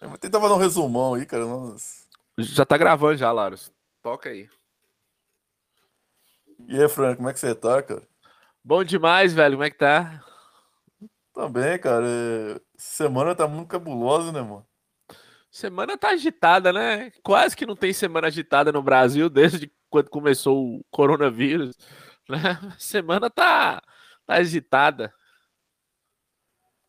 [0.00, 1.46] Eu vou tentar fazer um resumão aí, cara.
[1.46, 2.06] Nossa.
[2.38, 3.72] Já tá gravando já, Laros.
[4.02, 4.48] Toca aí.
[6.68, 8.02] E aí, Franco, como é que você tá, cara?
[8.62, 9.56] Bom demais, velho.
[9.56, 10.22] Como é que tá?
[11.32, 12.04] Também, cara.
[12.06, 14.66] é, Semana tá muito cabulosa, né, mano?
[15.50, 17.10] Semana tá agitada, né?
[17.22, 21.76] Quase que não tem semana agitada no Brasil desde quando começou o coronavírus.
[22.28, 22.38] Né?
[22.78, 23.82] Semana tá,
[24.26, 25.12] tá agitada.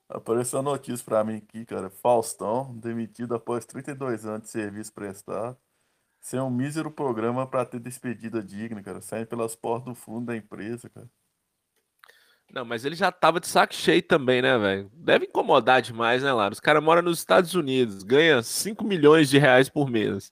[0.10, 1.90] Apareceu notícia pra mim aqui, cara.
[1.90, 5.58] Faustão, demitido após 32 anos de serviço prestado.
[6.22, 9.02] Sem um mísero programa pra ter despedida digna, cara.
[9.02, 11.10] Saindo pelas portas do fundo da empresa, cara.
[12.54, 14.90] Não, mas ele já tava de saco cheio também, né, velho?
[14.94, 16.54] Deve incomodar demais, né, Lara?
[16.54, 20.32] Os caras moram nos Estados Unidos, ganha 5 milhões de reais por mês,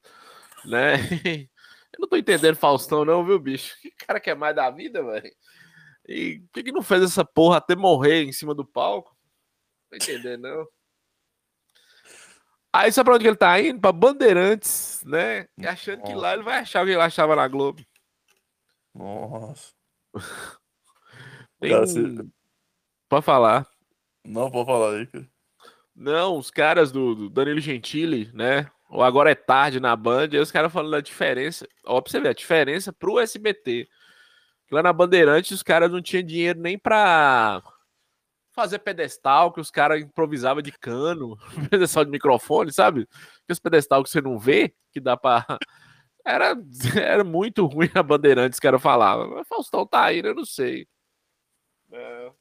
[0.64, 0.94] né?
[1.94, 3.76] Eu não tô entendendo Faustão, não, viu, bicho?
[3.82, 5.32] Que cara quer mais da vida, velho?
[6.08, 9.15] E por que, que não fez essa porra até morrer em cima do palco?
[9.96, 10.68] Não tô entendendo, não.
[12.74, 13.80] Aí sabe pra onde ele tá indo?
[13.80, 15.48] Pra Bandeirantes, né?
[15.58, 17.82] E achando que lá ele vai achar o que ele achava na Globo.
[18.94, 19.74] Nossa.
[21.60, 22.26] Tem Cara, um- você-
[23.08, 23.66] Pode falar.
[24.26, 25.30] Não, pode falar aí, cara.
[25.96, 28.70] Não, os caras do, do Danilo Gentili, né?
[28.90, 31.66] Ou agora é tarde na Band, aí os caras falando da diferença.
[31.86, 33.88] Ó, pra você ver, a diferença pro SBT.
[34.70, 37.62] Lá na Bandeirantes os caras não tinham dinheiro nem pra
[38.56, 41.38] fazer pedestal, que os caras improvisavam de cano,
[41.70, 43.08] pedestal de microfone, sabe?
[43.44, 45.46] Aqueles pedestal que você não vê, que dá pra.
[46.28, 46.56] Era,
[47.00, 49.28] era muito ruim a Bandeirantes, que era falava.
[49.28, 50.30] Mas Faustão tá aí, né?
[50.30, 50.88] eu não sei.
[51.92, 52.32] É.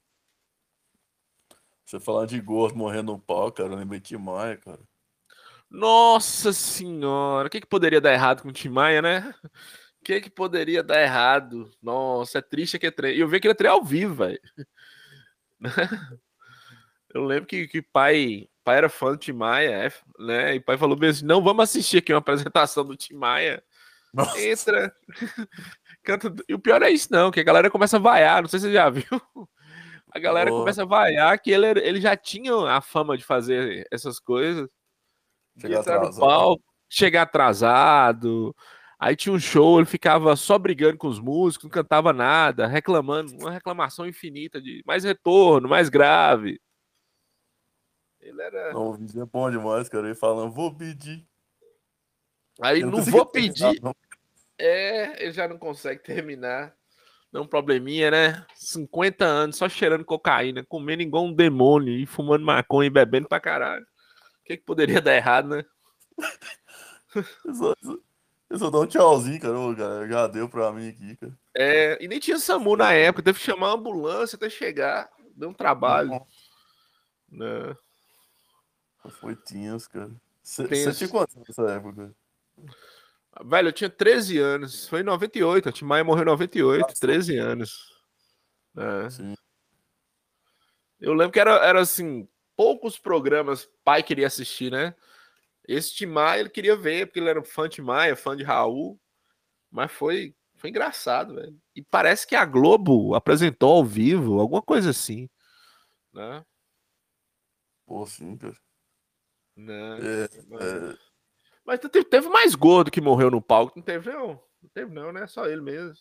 [1.84, 3.68] Você falando de gordo morrendo no pau, cara.
[3.68, 4.80] Eu lembrei de Maia, cara.
[5.68, 9.34] Nossa senhora, o que, que poderia dar errado com o Tim Maia, né?
[10.00, 11.70] O que, que poderia dar errado?
[11.82, 13.16] Nossa, é triste que é trem.
[13.16, 14.40] E eu vi aquele trem ao vivo, velho.
[17.14, 20.54] Eu lembro que, que pai, pai era fã do Tim Maia, é, né?
[20.56, 23.62] E pai falou bem assim: não, vamos assistir aqui uma apresentação do Tim Maia.
[24.12, 24.40] Nossa.
[24.40, 24.94] Entra.
[26.02, 26.34] Canta...
[26.48, 28.66] E o pior é isso, não, que a galera começa a vaiar, não sei se
[28.66, 29.04] você já viu.
[30.10, 30.62] A galera Boa.
[30.62, 34.68] começa a vaiar que ele, ele já tinha a fama de fazer essas coisas
[35.56, 36.20] de Chegar no atrasado.
[36.20, 38.56] palco, chegar atrasado.
[39.04, 43.36] Aí tinha um show, ele ficava só brigando com os músicos, não cantava nada, reclamando,
[43.36, 46.58] uma reclamação infinita de mais retorno, mais grave.
[48.18, 48.72] Ele era.
[48.72, 50.06] Não, o vídeo é bom demais, cara.
[50.06, 51.22] Ele falando, vou pedir.
[52.62, 53.78] Aí Eu não consegui vou pedir.
[53.82, 53.94] não.
[54.56, 56.74] É, ele já não consegue terminar.
[57.30, 58.46] Não um probleminha, né?
[58.54, 63.38] 50 anos só cheirando cocaína, comendo igual um demônio e fumando maconha e bebendo pra
[63.38, 63.84] caralho.
[63.84, 65.64] O que, que poderia dar errado, né?
[68.54, 69.58] Eu só, dou um tchauzinho, cara.
[69.58, 70.06] Ô, cara.
[70.06, 71.36] Já deu pra mim aqui, cara.
[71.56, 75.10] É, e nem tinha SAMU na época, teve que chamar uma ambulância até chegar.
[75.34, 76.24] Deu um trabalho.
[77.28, 77.76] Né?
[79.20, 80.10] Foi tenso, cara.
[80.40, 82.14] Você tinha quantos nessa época?
[83.44, 84.86] Velho, eu tinha 13 anos.
[84.86, 85.68] Foi em 98.
[85.68, 87.92] A Tim Maia morreu em 98, 13 anos.
[88.76, 89.10] É.
[89.10, 89.34] Sim.
[91.00, 94.94] Eu lembro que era, era assim, poucos programas pai queria assistir, né?
[95.66, 99.00] Esse Tim Maia ele queria ver, porque ele era fã de Maia, fã de Raul.
[99.70, 101.58] Mas foi, foi engraçado, velho.
[101.74, 105.28] E parece que a Globo apresentou ao vivo, alguma coisa assim.
[106.12, 106.44] Né?
[107.86, 108.56] Pô, sim, cara.
[109.56, 109.98] Né?
[110.00, 110.98] É, é,
[111.64, 113.74] Mas teve, teve mais gordo que morreu no palco.
[113.76, 114.40] Não teve, não.
[114.62, 115.26] Não teve, não, né?
[115.26, 115.94] Só ele mesmo.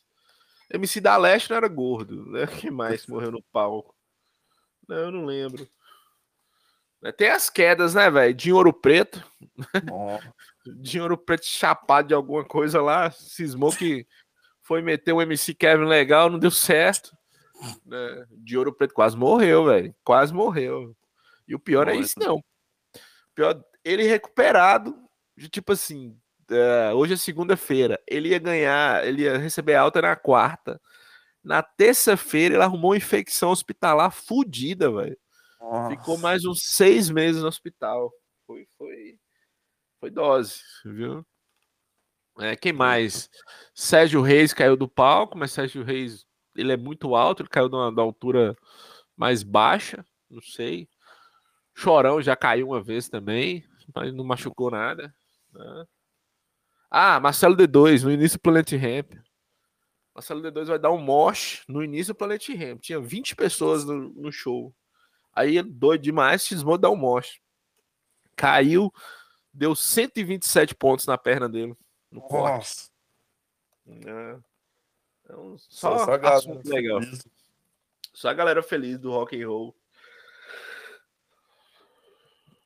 [0.72, 2.46] MC da Leste não era gordo, né?
[2.62, 3.96] Quem mais morreu no palco?
[4.88, 5.68] Não, eu não lembro.
[7.12, 8.34] Tem as quedas, né, velho?
[8.34, 9.24] De Ouro Preto.
[10.81, 13.12] De Ouro Preto chapado de alguma coisa lá.
[13.12, 14.08] Cismou que
[14.62, 17.16] foi meter o MC Kevin legal, não deu certo.
[17.86, 18.25] Né?
[18.31, 19.94] De Ouro Preto quase morreu, velho.
[20.03, 20.96] Quase morreu.
[21.47, 22.02] E o pior é Morreu.
[22.02, 22.38] isso, não.
[22.38, 22.44] O
[23.35, 24.96] pior, ele recuperado,
[25.35, 26.18] de tipo assim,
[26.50, 30.80] é, hoje é segunda-feira, ele ia ganhar, ele ia receber alta na quarta.
[31.44, 35.18] Na terça-feira ele arrumou uma infecção hospitalar fudida, velho.
[35.90, 36.22] Ficou nossa.
[36.22, 38.12] mais uns seis meses no hospital.
[38.46, 39.18] Foi, foi,
[39.99, 41.26] foi dose, viu?
[42.40, 43.29] É, quem mais?
[43.73, 47.76] Sérgio Reis caiu do palco, mas Sérgio Reis ele é muito alto, ele caiu de
[47.76, 48.55] uma, da altura
[49.16, 50.87] mais baixa, não sei.
[51.76, 53.64] Chorão já caiu uma vez também,
[53.96, 55.14] mas não machucou nada.
[55.52, 55.85] né?
[56.90, 59.14] Ah, Marcelo D2 no início do Planet Ramp.
[60.14, 62.82] Marcelo D2 vai dar um mosh no início do Planet Ramp.
[62.82, 64.73] Tinha 20 pessoas no, no show.
[65.35, 67.41] Aí ele doido demais, cismou dar um mosh.
[68.35, 68.94] Caiu,
[69.53, 71.76] deu 127 pontos na perna dele.
[72.12, 72.53] No corte.
[72.58, 72.91] Nossa.
[74.09, 74.40] É.
[75.24, 77.02] Então, só, Só, só a galera assunto legal.
[77.02, 77.28] feliz.
[78.14, 79.76] Só a galera feliz do rock and roll.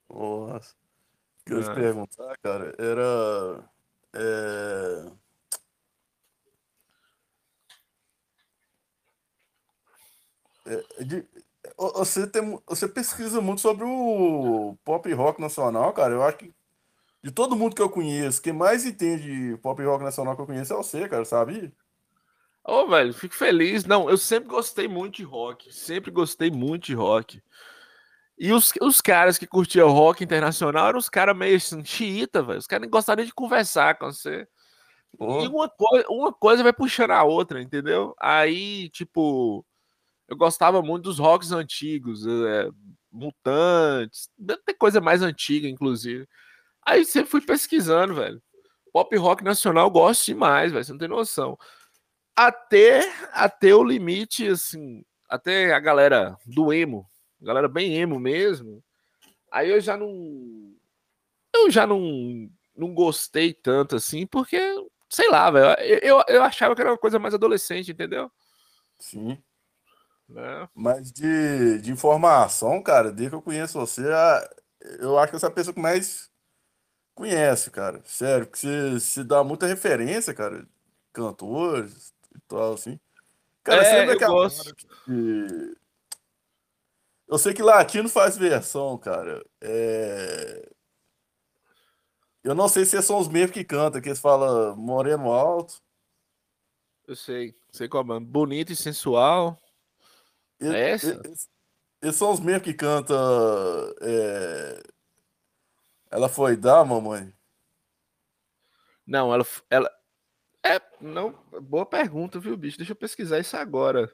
[0.10, 0.76] Nossa.
[1.46, 1.74] que eu ia te Ah.
[1.76, 3.70] perguntar, cara, era.
[4.14, 5.12] é,
[10.66, 11.47] é, de- o-
[11.78, 16.14] você, tem, você pesquisa muito sobre o pop rock nacional, cara.
[16.14, 16.54] Eu acho que
[17.24, 20.74] de todo mundo que eu conheço, quem mais entende pop rock nacional que eu conheço
[20.74, 21.74] é você, cara, sabe?
[22.64, 23.86] Ô, velho, fico feliz.
[23.86, 25.72] Não, eu sempre gostei muito de rock.
[25.74, 27.42] Sempre gostei muito de rock.
[28.38, 32.60] E os, os caras que curtiam rock internacional eram os caras meio assim, xiita, velho.
[32.60, 34.48] Os caras nem gostariam de conversar com você.
[35.18, 38.16] Pô, E uma, coi- uma coisa vai puxando a outra, entendeu?
[38.20, 39.66] Aí, tipo,
[40.28, 42.70] eu gostava muito dos rocks antigos, é,
[43.12, 44.30] Mutantes,
[44.66, 46.28] tem coisa mais antiga, inclusive.
[46.86, 48.42] Aí sempre fui pesquisando, velho.
[48.92, 50.84] Pop rock nacional eu gosto demais, velho.
[50.84, 51.58] Você não tem noção.
[52.36, 53.02] Até,
[53.32, 57.10] até o limite, assim, até a galera do emo,
[57.42, 58.84] galera bem emo mesmo.
[59.52, 60.74] Aí eu já não.
[61.54, 64.60] Eu já não, não gostei tanto assim, porque,
[65.10, 65.80] sei lá, velho.
[65.82, 68.32] Eu, eu, eu achava que era uma coisa mais adolescente, entendeu?
[69.00, 69.38] sim.
[70.30, 70.68] Né?
[70.76, 74.04] Mas de, de informação, cara, desde que eu conheço você,
[75.00, 76.30] eu acho que essa é a pessoa que mais
[77.16, 78.02] conhece, cara.
[78.06, 80.68] Sério, porque você se dá muita referência, cara.
[81.14, 83.00] Cantores e tal, assim.
[83.64, 84.76] Cara, você É, lembra eu aquela gosto.
[84.76, 85.78] que-
[87.28, 89.44] Eu sei que latino faz versão, cara.
[89.62, 90.70] É...
[92.44, 95.82] Eu não sei se são os mesmos que cantam, que eles falam moreno alto.
[97.08, 98.20] Eu sei, sei como é.
[98.20, 99.58] Bonito e sensual.
[100.60, 101.22] É e- essa?
[102.02, 103.16] Eles são os mesmos que cantam.
[104.02, 104.84] é,
[106.12, 107.34] Ela foi dar, mamãe.
[109.06, 109.90] Não, ela, ela.
[110.64, 111.32] É, não.
[111.62, 112.78] Boa pergunta, viu, bicho?
[112.78, 114.14] Deixa eu pesquisar isso agora.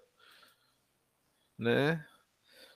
[1.58, 2.06] Né?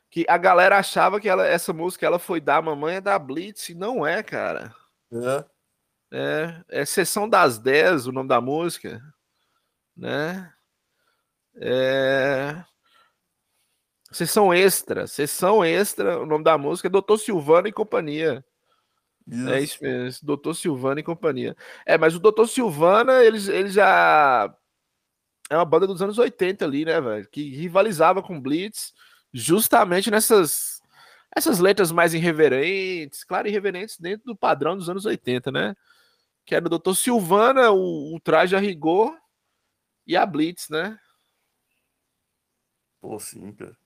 [0.10, 3.69] Que a galera achava que ela, essa música ela foi da mamãe é da Blitz,
[3.69, 4.74] e não é, cara.
[5.12, 5.46] É.
[6.12, 9.02] É, é Sessão das 10 o nome da música,
[9.96, 10.54] né?
[11.56, 12.64] É...
[14.18, 18.44] Sessão extra, sessão extra, o nome da música é Doutor Silvano e Companhia.
[19.54, 21.56] É isso mesmo, Doutor Silvana e companhia.
[21.86, 24.52] É, mas o Doutor Silvana, eles, eles já.
[25.52, 27.30] É uma banda dos anos 80 ali, né, velho?
[27.30, 28.92] Que rivalizava com Blitz
[29.31, 30.81] justamente nessas
[31.36, 35.75] essas letras mais irreverentes, claro, irreverentes dentro do padrão dos anos 80, né?
[36.44, 39.16] Que era o Doutor Silvana, o, o Traje a Rigor
[40.08, 40.98] e a Blitz, né?
[43.00, 43.78] Pô, sim, cara.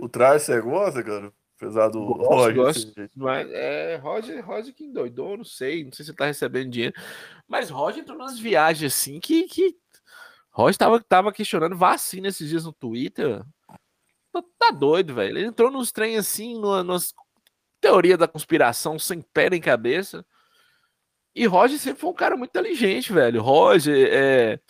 [0.00, 1.32] O traje você gosta, cara?
[1.56, 2.92] Apesar do Gosto, Roger gosto.
[2.94, 6.70] ser- Mas é, Roger, Roger que endoidou, não sei, não sei se ele tá recebendo
[6.70, 6.94] dinheiro.
[7.46, 9.42] Mas Roger entrou nas viagens assim que.
[9.44, 9.76] que...
[10.50, 13.44] Roger tava, tava questionando vacina esses dias no Twitter.
[14.32, 15.36] Tá, tá doido, velho.
[15.36, 17.12] Ele entrou nos trem assim, numa, numas
[17.78, 20.24] teoria da conspiração sem pé nem cabeça.
[21.34, 23.42] E Roger sempre foi um cara muito inteligente, velho.
[23.42, 24.60] Roger é.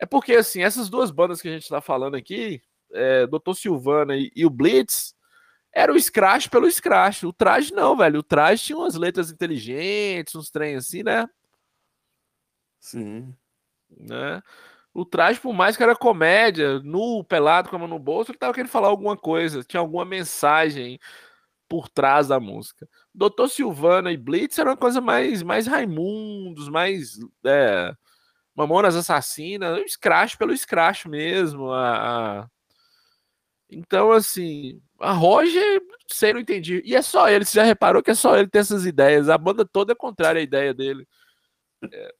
[0.00, 2.60] É porque, assim, essas duas bandas que a gente tá falando aqui,
[2.92, 3.54] é, Dr.
[3.54, 5.14] Silvana e, e o Blitz,
[5.72, 7.24] era o Scratch pelo Scratch.
[7.24, 8.20] O traje não, velho.
[8.20, 11.28] O traje tinha umas letras inteligentes, uns trem assim, né?
[12.80, 13.34] Sim.
[13.90, 14.42] né?
[14.94, 18.38] O traje, por mais que era comédia, nu, pelado, com a mão no bolso, ele
[18.38, 20.98] tava querendo falar alguma coisa, tinha alguma mensagem
[21.68, 22.88] por trás da música.
[23.14, 27.92] Doutor Silvana e Blitz era uma coisa mais, mais Raimundos, mais é,
[28.54, 31.70] Mamonas Assassinas, o Scratch pelo Scratch mesmo.
[31.70, 32.50] A, a-
[33.70, 36.82] Então, assim, a Roger, sei, não entendi.
[36.84, 39.28] E é só ele, você já reparou que é só ele tem essas ideias.
[39.28, 41.06] A banda toda é contrária à ideia dele.
[41.92, 42.14] É,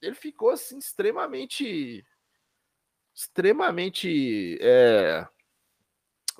[0.00, 2.04] ele ficou, assim, extremamente.
[3.14, 4.58] Extremamente.
[4.60, 5.26] é,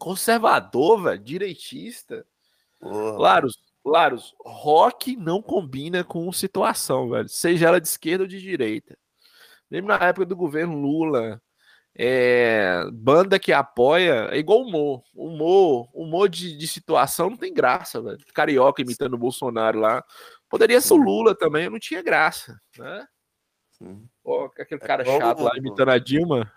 [0.02, 2.26] conservador, velho, direitista.
[2.80, 3.16] Porra.
[3.16, 3.48] Claro,
[3.84, 7.28] claro, rock não combina com situação, velho.
[7.28, 8.98] Seja ela de esquerda ou de direita.
[9.70, 11.40] Mesmo na época do governo Lula,
[11.94, 15.02] é, banda que apoia é igual humor.
[15.14, 18.18] Humor, humor de, de situação não tem graça, velho.
[18.34, 20.02] Carioca imitando o Bolsonaro lá.
[20.48, 23.06] Poderia ser o Lula também, não tinha graça, né?
[23.72, 24.08] Sim.
[24.24, 26.50] Ó, aquele cara igual chato lá o- imitando a Dilma.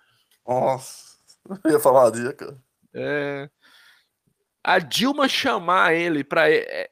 [0.48, 1.15] Nossa.
[1.63, 2.58] Eu ia falar disso, cara.
[2.94, 3.50] É,
[4.63, 6.46] a Dilma chamar ele para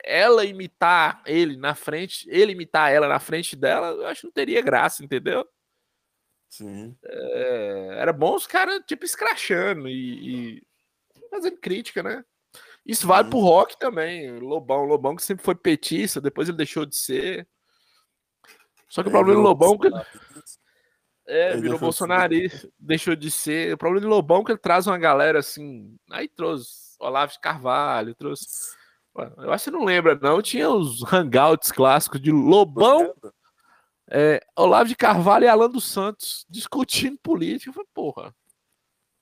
[0.04, 4.34] ela imitar ele na frente, ele imitar ela na frente dela, eu acho que não
[4.34, 5.48] teria graça, entendeu?
[6.54, 6.96] Sim.
[7.04, 10.64] É, era bom os caras, tipo, escrachando e, e
[11.32, 12.24] fazendo crítica, né?
[12.86, 13.30] Isso vale Sim.
[13.32, 14.38] pro rock também.
[14.38, 17.48] Lobão, Lobão que sempre foi petista, depois ele deixou de ser.
[18.88, 19.88] Só que o Aí problema do Lobão é que
[21.26, 23.74] é, Aí virou bolsonarista, deixou de ser.
[23.74, 25.98] O problema do Lobão é que ele traz uma galera assim.
[26.12, 28.46] Aí trouxe Olavo de Carvalho, trouxe
[29.16, 30.40] Eu acho que você não lembra, não.
[30.40, 33.12] Tinha os hangouts clássicos de Lobão,
[34.14, 37.70] é, Olavo de Carvalho e Alan dos Santos discutindo política.
[37.70, 38.36] Eu falei, porra,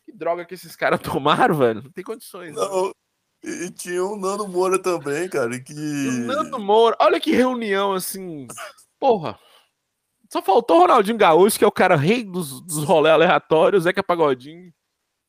[0.03, 1.83] que droga que esses caras tomaram, velho.
[1.83, 2.53] Não tem condições.
[2.53, 2.87] Não.
[2.87, 2.91] Né?
[3.43, 5.73] E tinha o Nando Moura também, cara, que...
[5.73, 8.47] O Nando Moura, olha que reunião, assim,
[8.99, 9.39] porra.
[10.29, 14.03] Só faltou o Ronaldinho Gaúcho, que é o cara rei dos, dos rolês aleatórios, Zeca
[14.03, 14.71] Pagodinho.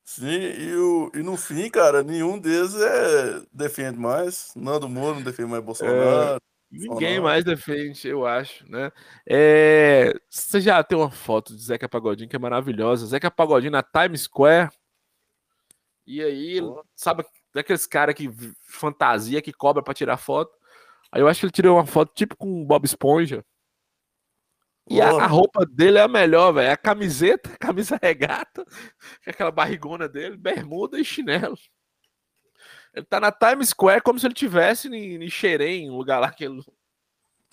[0.05, 4.53] Sim, e, o, e no fim, cara, nenhum deles é, defende mais.
[4.55, 6.37] Nando Moura não defende mais Bolsonaro.
[6.37, 6.39] É,
[6.73, 8.91] ninguém mais defende, eu acho, né?
[9.27, 13.07] É, você já tem uma foto de Zeca Pagodinho que é maravilhosa.
[13.07, 14.71] Zeca Pagodinho na Times Square.
[16.07, 16.61] E aí,
[16.97, 17.25] sabe,
[17.55, 18.31] daqueles cara que
[18.63, 20.53] fantasia, que cobra para tirar foto.
[21.13, 23.45] Aí eu acho que ele tirou uma foto tipo com Bob Esponja.
[24.89, 26.73] E a, a, roupa dele é a melhor, velho.
[26.73, 28.65] A camiseta, a camisa regata,
[29.27, 31.57] aquela barrigona dele, bermuda e chinelo.
[32.95, 36.31] Ele tá na Times Square como se ele tivesse em, em Xerém, um lugar lá
[36.33, 36.63] que ele.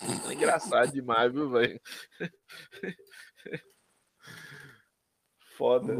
[0.26, 1.78] É engraçado demais, viu, velho?
[5.58, 5.94] Foda.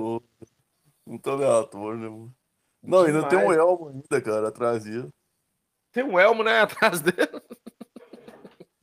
[1.05, 2.35] Muito aleatório, né, mano?
[2.83, 5.11] Não, ainda tem um elmo ainda, cara, atrás dele.
[5.93, 7.43] Tem um elmo, né, atrás dele?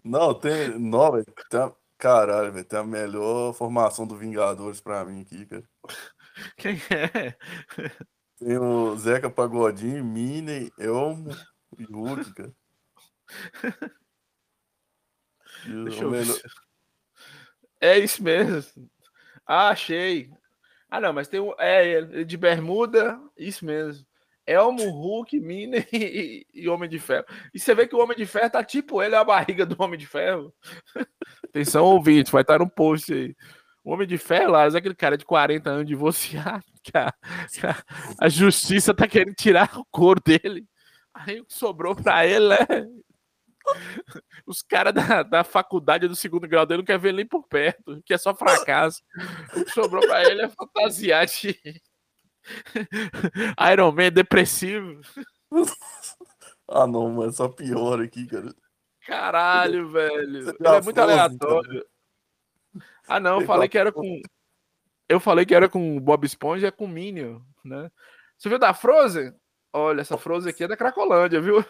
[0.04, 0.78] Não, tem.
[0.78, 1.26] Não, velho.
[1.50, 1.76] Tem...
[1.98, 5.68] Caralho, velho, tem a melhor formação do Vingadores pra mim aqui, cara.
[6.56, 7.36] Quem é?
[8.38, 11.36] Tem o Zeca Pagodinho, Minnie, Elmo
[11.78, 12.54] e Hulk, cara.
[15.66, 16.36] Deixa eu melhor...
[16.36, 16.52] ver.
[17.82, 18.90] É isso mesmo.
[19.46, 20.30] Ah, achei.
[20.90, 21.56] Ah, não, mas tem o.
[21.60, 24.06] É, de bermuda, isso mesmo.
[24.46, 27.26] Elmo, Hulk, Minnie e, e, Homem de Ferro.
[27.54, 30.00] E você vê que o Homem de Ferro tá tipo ele, a barriga do Homem
[30.00, 30.54] de Ferro.
[31.44, 33.36] Atenção, ouvinte, vai estar no post aí.
[33.88, 37.14] O Homem de Ferro, lá, é aquele cara de 40 anos divorciado, que a,
[38.20, 40.68] a, justiça tá querendo tirar o couro dele.
[41.14, 42.86] Aí o que sobrou pra ele é.
[44.46, 47.48] Os caras da, da faculdade do segundo grau dele não querem ver ele nem por
[47.48, 49.02] perto, que é só fracasso.
[49.56, 51.58] O que sobrou pra ele é fantasiar de
[53.72, 55.00] Iron Man depressivo.
[56.68, 58.54] ah, não, mas só pior aqui, cara.
[59.06, 60.50] Caralho, velho.
[60.50, 61.86] É muito aleatório.
[63.08, 64.22] Ah, não, eu falei que era com.
[65.08, 67.90] Eu falei que era com Bob Esponja, é com Minion, né?
[68.38, 69.34] Você viu da Frozen?
[69.74, 71.64] Olha, essa Frozen aqui é da Cracolândia, viu?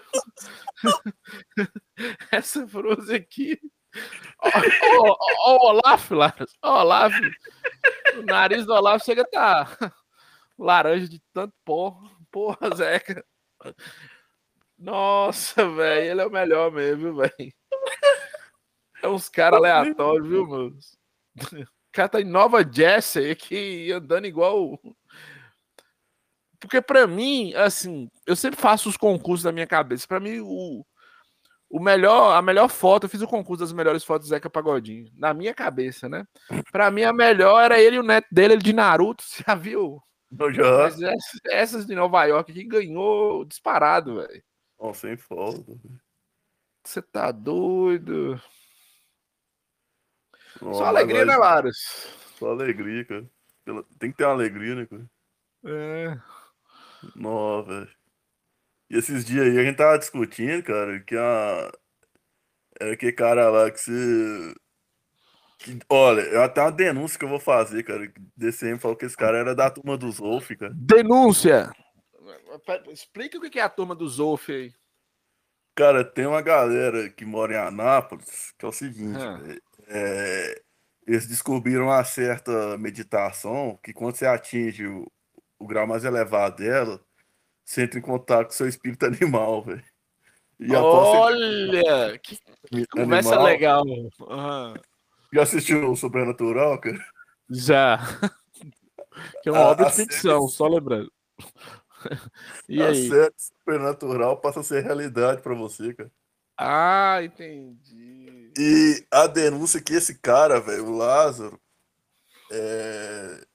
[2.31, 3.59] essa Frozen aqui.
[4.41, 4.49] Ó,
[5.51, 6.53] o Olaf, Laras.
[6.61, 7.13] Ó, Olaf.
[8.17, 9.93] O nariz do Olaf chega a tá
[10.57, 12.09] laranja de tanto porra.
[12.31, 13.23] Porra, Zeca.
[14.77, 17.53] Nossa, velho, ele é o melhor mesmo, velho.
[19.01, 20.96] É uns caras aleatórios, viu, meus?
[21.37, 24.79] O cara tá em Nova Jersey aqui, andando igual.
[26.59, 30.07] Porque para mim, assim, eu sempre faço os concursos da minha cabeça.
[30.07, 30.85] Para mim, o,
[31.69, 35.09] o melhor, a melhor foto, eu fiz o concurso das melhores fotos do Zeca Pagodinho,
[35.15, 36.25] na minha cabeça, né?
[36.71, 39.23] Para mim, a melhor era ele e o neto dele, ele de Naruto.
[39.23, 40.01] Você já viu?
[40.83, 40.99] Mas
[41.45, 44.43] essas de Nova York que ganhou disparado, velho.
[44.77, 45.73] Oh, sem falta.
[46.83, 48.39] Você tá doido?
[50.61, 51.77] Oh, Só alegria, né, Laros?
[52.37, 53.25] Só alegria, cara.
[53.99, 55.09] Tem que ter uma alegria, né, cara?
[55.65, 56.17] É.
[57.15, 57.97] Nossa, velho.
[58.89, 61.71] E esses dias aí a gente tava discutindo, cara, que a.
[62.79, 64.55] Era que cara lá que você
[65.89, 68.11] Olha, eu até uma denúncia que eu vou fazer, cara.
[68.35, 70.71] DCM falou que esse cara era da turma do Zolf, cara.
[70.75, 71.71] Denúncia!
[72.91, 74.73] Explica o que é a turma do Zolf aí.
[75.75, 80.61] Cara, tem uma galera que mora em Anápolis, que é o seguinte, é, é,
[81.05, 85.09] eles descobriram uma certa meditação que quando você atinge o,
[85.57, 87.01] o grau mais elevado dela,
[87.63, 89.83] você entra em contato com seu espírito animal, velho.
[90.73, 92.09] Olha!
[92.09, 92.19] Você...
[92.19, 92.37] Que,
[92.69, 93.83] que conversa animal, legal.
[93.85, 94.73] Uhum.
[95.33, 97.05] Já assistiu o Sobrenatural, cara?
[97.49, 97.99] Já.
[99.41, 100.57] Que é uma a, obra de ficção, série...
[100.57, 101.11] só lembrando.
[102.69, 103.09] E a aí?
[103.09, 106.11] série Supernatural passa a ser realidade para você, cara.
[106.55, 108.46] Ah, entendi.
[108.57, 111.59] E a denúncia que esse cara, velho, o Lázaro,
[112.51, 113.45] é...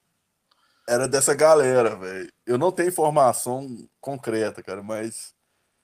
[0.88, 2.32] era dessa galera, velho.
[2.46, 5.34] Eu não tenho informação concreta, cara, mas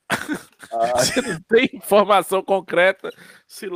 [0.97, 3.11] Você não tem informação concreta
[3.47, 3.67] se,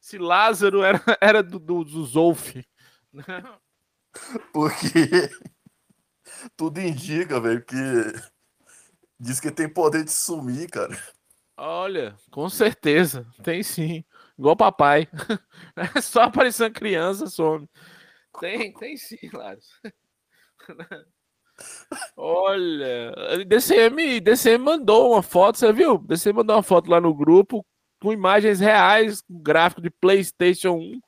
[0.00, 2.54] se Lázaro era, era do, do, do Zolf.
[4.52, 5.30] Porque
[6.56, 7.76] tudo indica, velho, que
[9.18, 10.96] diz que tem poder de sumir, cara.
[11.56, 14.04] Olha, com certeza, tem sim.
[14.38, 15.08] Igual papai.
[16.02, 17.68] Só aparecendo criança, some.
[18.40, 19.62] Tem, tem sim, Lázaro.
[22.16, 25.98] Olha, DCM, DCM mandou uma foto, você viu?
[25.98, 27.64] DCM mandou uma foto lá no grupo
[28.00, 31.00] com imagens reais, gráfico de PlayStation 1.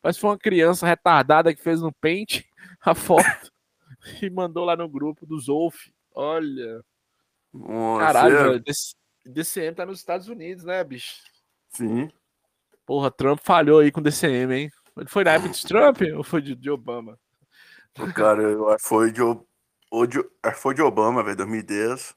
[0.00, 2.42] Parece que foi uma criança retardada que fez no Paint
[2.80, 3.52] a foto
[4.22, 5.90] e mandou lá no grupo do Zolf.
[6.14, 6.82] Olha.
[7.52, 8.64] Nossa, Caralho, é- velho.
[9.26, 11.16] DCM tá nos Estados Unidos, né, bicho?
[11.70, 12.08] Sim.
[12.88, 14.70] Porra, Trump falhou aí com DCM, hein?
[14.96, 17.18] Ele foi na época de Trump ou foi de, de Obama?
[17.98, 19.46] O cara, eu foi de, O-
[19.90, 20.18] ou de,
[20.54, 22.16] foi de Obama, velho, 2010.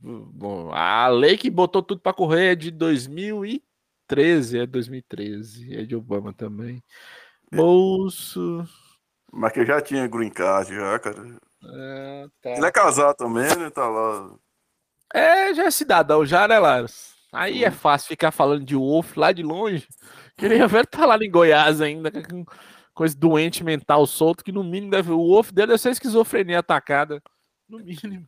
[0.00, 5.94] Bom, a lei que botou tudo pra correr é de 2013, é 2013, é de
[5.94, 6.82] Obama também.
[7.52, 8.66] Bolso.
[9.32, 11.36] Mas que já tinha green card, já, cara.
[11.64, 12.66] É, Ele tá.
[12.66, 13.70] é casado também, né?
[13.70, 14.34] Tá lá.
[15.14, 17.15] É, já é cidadão, já, né, Laros?
[17.36, 19.86] Aí é fácil ficar falando de Wolf lá de longe.
[20.36, 22.44] Queria ver tá lá em Goiás ainda, com
[22.94, 25.12] coisa doente mental solto, que no mínimo deve.
[25.12, 27.22] O Wolf dele deve ser esquizofrenia atacada.
[27.68, 28.26] No mínimo.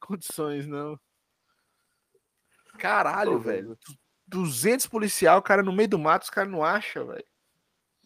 [0.00, 0.98] Condições, não.
[2.78, 3.68] Caralho, Tô velho.
[3.68, 3.78] vendo.
[4.26, 7.24] 200 policial, o cara no meio do mato, os caras não acham, velho.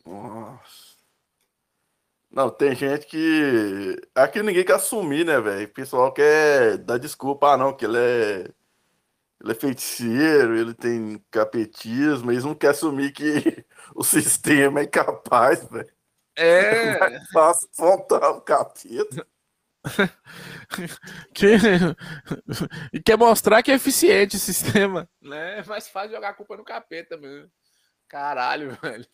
[0.04, 0.94] Nossa.
[2.28, 3.96] Não, tem gente que.
[4.14, 5.66] Aqui ninguém quer assumir, né, velho?
[5.66, 8.50] O pessoal quer dar desculpa, ah, não, que ele é.
[9.44, 13.22] Ele é feiticeiro, ele tem capetismo, eles não querem assumir que
[13.94, 15.92] o sistema é incapaz, velho.
[16.34, 17.20] É.
[17.30, 19.26] Fácil montar o capeta.
[21.34, 21.46] que...
[22.90, 25.58] e quer mostrar que é eficiente o sistema, né?
[25.58, 27.50] É mais fácil jogar a culpa no capeta mesmo.
[28.08, 29.06] Caralho, velho.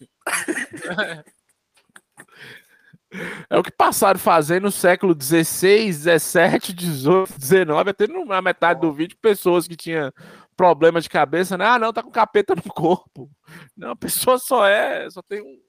[3.48, 8.92] É o que passaram fazendo no século XVI, XVII, XVIII, XIX, até na metade do
[8.92, 10.12] vídeo, pessoas que tinham
[10.56, 11.64] problema de cabeça, né?
[11.66, 13.28] Ah, não, tá com capeta no corpo.
[13.76, 15.60] Não, a pessoa só é, só tem um.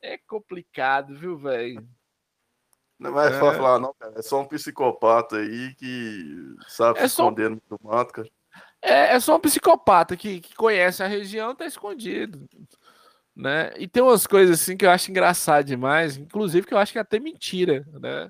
[0.00, 1.84] É complicado, viu, velho?
[3.00, 3.40] Não é mais É.
[3.40, 4.14] fácil falar, não, cara.
[4.16, 8.28] É só um psicopata aí que sabe É se só- esconder no mato, cara.
[8.80, 12.48] É, é só um psicopata que, que conhece a região, tá escondido.
[13.38, 13.70] Né?
[13.78, 16.98] E tem umas coisas assim que eu acho engraçado demais, inclusive que eu acho que
[16.98, 18.28] é até mentira, né?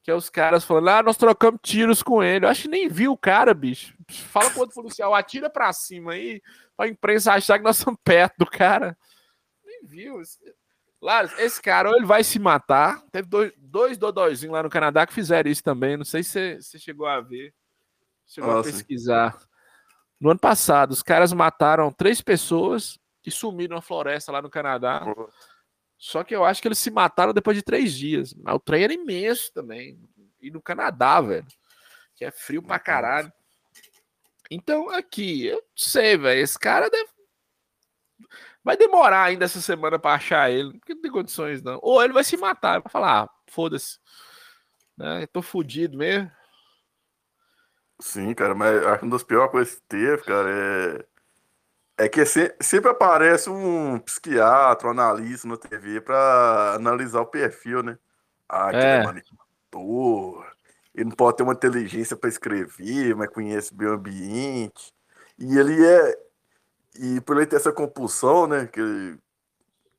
[0.00, 2.44] Que é os caras falando, ah, nós trocamos tiros com ele.
[2.46, 3.94] Eu acho que nem viu o cara, bicho.
[4.08, 6.40] Fala pro outro policial, atira pra cima aí,
[6.76, 8.96] pra imprensa achar que nós estamos perto do cara.
[9.64, 10.22] Nem viu.
[11.00, 13.02] Laros, esse cara, ou ele vai se matar.
[13.10, 15.96] Teve dois, dois dodóizinhos lá no Canadá que fizeram isso também.
[15.96, 17.52] Não sei se você- chegou a ver.
[18.24, 18.70] Chegou a Nossa.
[18.70, 19.36] pesquisar.
[20.20, 25.04] No ano passado, os caras mataram três pessoas que sumiram na floresta lá no Canadá.
[25.96, 28.34] Só que eu acho que eles se mataram depois de três dias.
[28.34, 29.98] Mas o trem era imenso também.
[30.40, 31.46] E no Canadá, velho.
[32.16, 33.32] Que é frio pra caralho.
[34.50, 36.40] Então, aqui, eu não sei, velho.
[36.40, 37.08] Esse cara deve.
[38.64, 40.78] Vai demorar ainda essa semana pra achar ele.
[40.78, 41.78] Porque não tem condições, não.
[41.80, 42.80] Ou ele vai se matar.
[42.80, 43.98] Vai falar, ah, foda-se.
[44.96, 45.22] Né?
[45.22, 46.30] eu Tô fudido mesmo.
[48.00, 51.11] Sim, cara, mas acho que uma das piores coisas que teve, cara, é.
[51.96, 57.82] É que se- sempre aparece um psiquiatra, um analista na TV pra analisar o perfil,
[57.82, 57.98] né?
[58.48, 59.02] Ah, que ele É.
[59.02, 60.46] manipulador,
[60.94, 64.92] ele não pode ter uma inteligência pra escrever, mas conhece bem o ambiente.
[65.38, 66.16] E ele é.
[66.96, 68.66] E por ele ter essa compulsão, né?
[68.66, 69.18] Que ele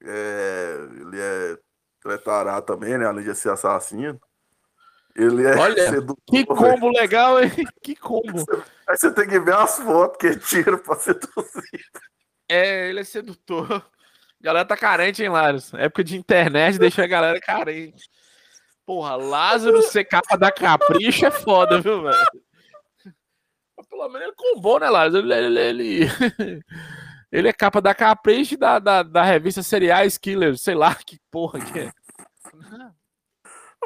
[0.04, 1.58] é, ele é,
[2.06, 3.06] ele é tarado também, né?
[3.08, 4.20] Além de ser assassino.
[5.16, 6.48] Ele é Olha, sedutor, Que velho.
[6.56, 7.52] combo legal, hein?
[7.84, 8.46] Que combo.
[8.90, 11.86] Aí você tem que ver as fotos que ele tira pra seduzir.
[12.50, 13.72] É, ele é sedutor.
[13.72, 13.84] A
[14.44, 15.82] galera tá carente, hein, Lázaro?
[15.82, 18.10] Época de internet deixa a galera carente.
[18.86, 22.18] Porra, Lázaro ser capa da capricha é foda, viu, velho?
[23.78, 25.32] Mas pelo menos ele combou, né, Lázaro?
[25.32, 25.60] Ele, ele,
[26.08, 26.64] ele,
[27.32, 31.60] ele é capa da capricha da, da, da revista Seriais Killer, sei lá que porra
[31.62, 31.92] que é.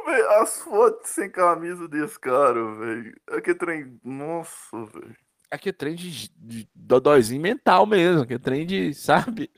[0.06, 3.16] Véi, As fotos sem camisa desse cara, velho.
[3.30, 4.00] Aquele trem.
[4.04, 5.16] Nossa, velho.
[5.50, 9.50] É trem de, de dodóizinho mental mesmo, que é trem de, sabe?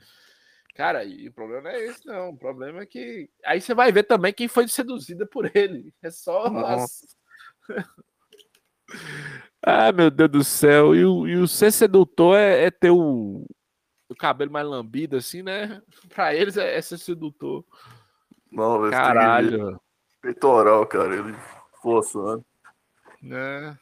[0.75, 2.29] Cara, e o problema não é esse, não.
[2.29, 3.29] O problema é que.
[3.43, 5.93] Aí você vai ver também quem foi seduzida por ele.
[6.01, 6.45] É só.
[6.65, 7.05] as-
[9.61, 10.95] ah, meu Deus do céu.
[10.95, 13.45] E o, e o ser sedutor é, é ter o,
[14.07, 15.81] o cabelo mais lambido, assim, né?
[16.13, 17.65] Pra eles é, é ser sedutor.
[18.51, 19.81] Não, que Caralho.
[20.21, 21.15] Peitoral, cara.
[21.15, 21.35] Ele
[21.81, 22.45] forçando.
[23.21, 23.77] né?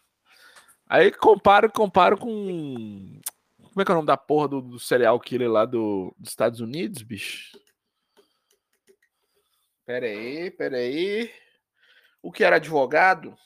[0.88, 3.20] Aí comparo, comparo com.
[3.58, 6.30] Como é que é o nome da porra do, do serial killer lá do, dos
[6.30, 7.60] Estados Unidos, bicho?
[9.86, 11.32] Pera aí, pera aí.
[12.22, 13.38] O que era advogado?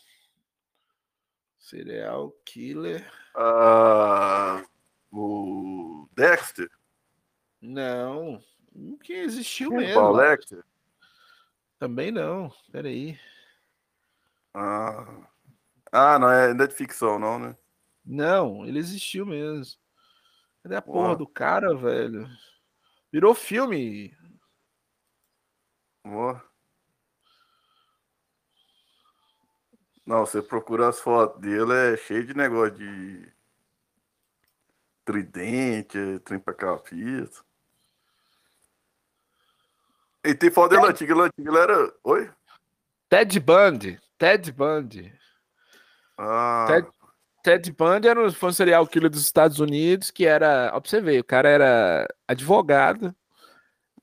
[1.60, 3.12] Serial killer.
[3.36, 4.64] Ah,
[5.12, 6.70] o Dexter.
[7.62, 8.42] Não.
[8.74, 10.12] O que existiu Hannibal mesmo.
[10.12, 10.30] lá.
[10.30, 10.64] Lecter.
[11.82, 12.54] Também não.
[12.72, 13.20] Pera aí.
[14.54, 15.28] Ah.
[15.92, 17.58] ah, não é, é de ficção, não, né?
[18.06, 19.82] Não, ele existiu mesmo.
[20.62, 22.30] Cadê a porra do cara, velho?
[23.12, 24.16] Virou filme.
[26.06, 26.48] Boa.
[30.06, 33.34] Não, você procura as fotos dele, é cheio de negócio de
[35.04, 37.44] tridente, trem pra capita.
[40.24, 41.94] E tem foto dele antiga, ele antiga, ele era.
[42.04, 42.30] Oi?
[43.10, 44.00] Ted Bundy.
[44.18, 45.14] Ted Bundy.
[46.18, 46.66] Ah.
[46.68, 46.88] Ted,
[47.44, 50.72] Ted Bundy era um, foi um serial killer dos Estados Unidos que era.
[50.74, 53.16] Ó, pra você ver, o cara era advogado.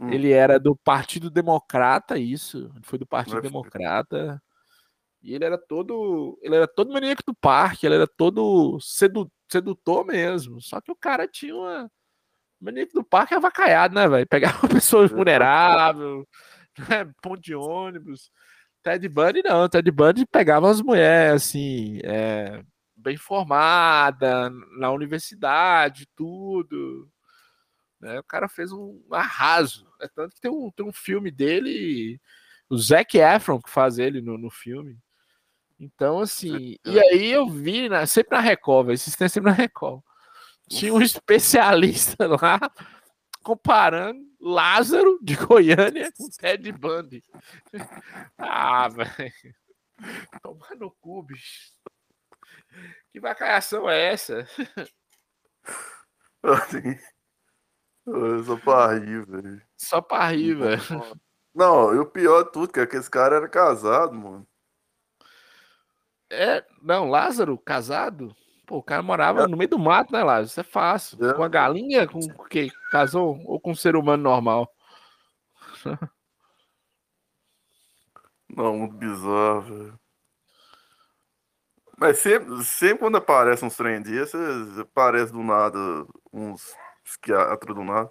[0.00, 0.10] Hum.
[0.10, 2.70] Ele era do Partido Democrata, isso.
[2.74, 4.42] Ele foi do Partido Democrata.
[5.22, 6.38] E ele era todo.
[6.42, 10.60] Ele era todo maníaco do parque, ele era todo sedu, sedutor mesmo.
[10.60, 11.90] Só que o cara tinha uma.
[12.60, 14.26] Maníaco do parque avacaiado, né, velho?
[14.26, 16.24] Pegava pessoas vulneráveis,
[16.88, 17.10] né?
[17.22, 18.30] ponto de ônibus.
[18.82, 22.62] Ted Bundy não, Ted Bundy pegava as mulheres, assim, é,
[22.96, 27.08] bem formada, na universidade, tudo.
[28.00, 28.18] Né?
[28.18, 29.86] O cara fez um arraso.
[30.00, 32.20] É tanto que tem um, tem um filme dele,
[32.68, 34.98] o Zac Efron que faz ele no, no filme.
[35.80, 40.02] Então, assim, e aí eu vi, né, sempre na Record, esses tempos sempre na Record.
[40.68, 42.58] Tinha um especialista lá
[43.42, 47.22] comparando Lázaro de Goiânia com Ted Bundy.
[48.36, 49.54] Ah, velho.
[50.42, 51.72] Toma no cu, bicho.
[53.10, 54.46] Que vacaiação é essa?
[58.44, 59.62] Só pra rir, velho.
[59.76, 60.80] Só pra rir, velho.
[61.54, 64.46] Não, e o pior de tudo, que é que esse cara era casado, mano.
[66.30, 68.36] É, não, Lázaro, casado?
[68.68, 70.46] Pô, o cara morava no meio do mato, né, Lázaro?
[70.46, 71.26] Isso é fácil.
[71.26, 71.32] É.
[71.32, 72.70] Com a galinha, com o que?
[72.90, 73.40] Casou?
[73.46, 74.70] Ou com um ser humano normal?
[78.46, 79.98] Não, muito bizarro, velho.
[81.96, 85.78] Mas sempre, sempre quando aparece uns trem desses, aparece do nada
[86.30, 88.10] uns psiquiatras do nada.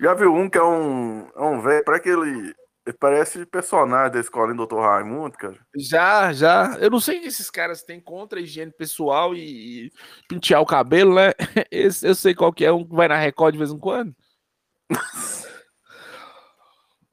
[0.00, 2.54] Já viu um que é um, é um velho, para aquele ele
[2.92, 4.76] parece personagem da escola do Dr.
[4.76, 5.58] Raimundo, cara.
[5.76, 6.76] Já, já.
[6.80, 9.92] Eu não sei o que esses caras têm contra higiene pessoal e,
[10.28, 11.32] pentear o cabelo, né?
[11.70, 14.14] Esse, eu sei qual que é, um que vai na Record de vez em quando.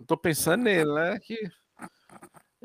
[0.06, 1.20] tô pensando nele, né?
[1.20, 1.38] Que...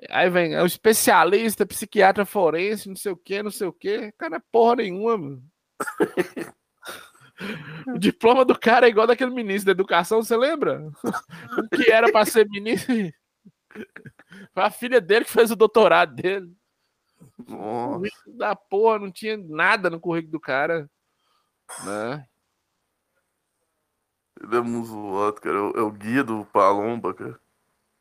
[0.09, 4.13] Aí vem, é o especialista, psiquiatra forense, não sei o que, não sei o que.
[4.13, 5.43] Cara, é porra nenhuma, mano.
[7.87, 10.91] O diploma do cara é igual daquele ministro da educação, você lembra?
[11.59, 12.95] O que era para ser ministro?
[14.53, 16.53] Foi a filha dele que fez o doutorado dele.
[17.47, 18.11] Nossa.
[18.27, 20.91] Da porra, não tinha nada no currículo do cara.
[21.85, 22.27] Né?
[24.43, 25.57] Ele é muito zoado, cara.
[25.57, 27.41] É o é Guido Palomba, cara.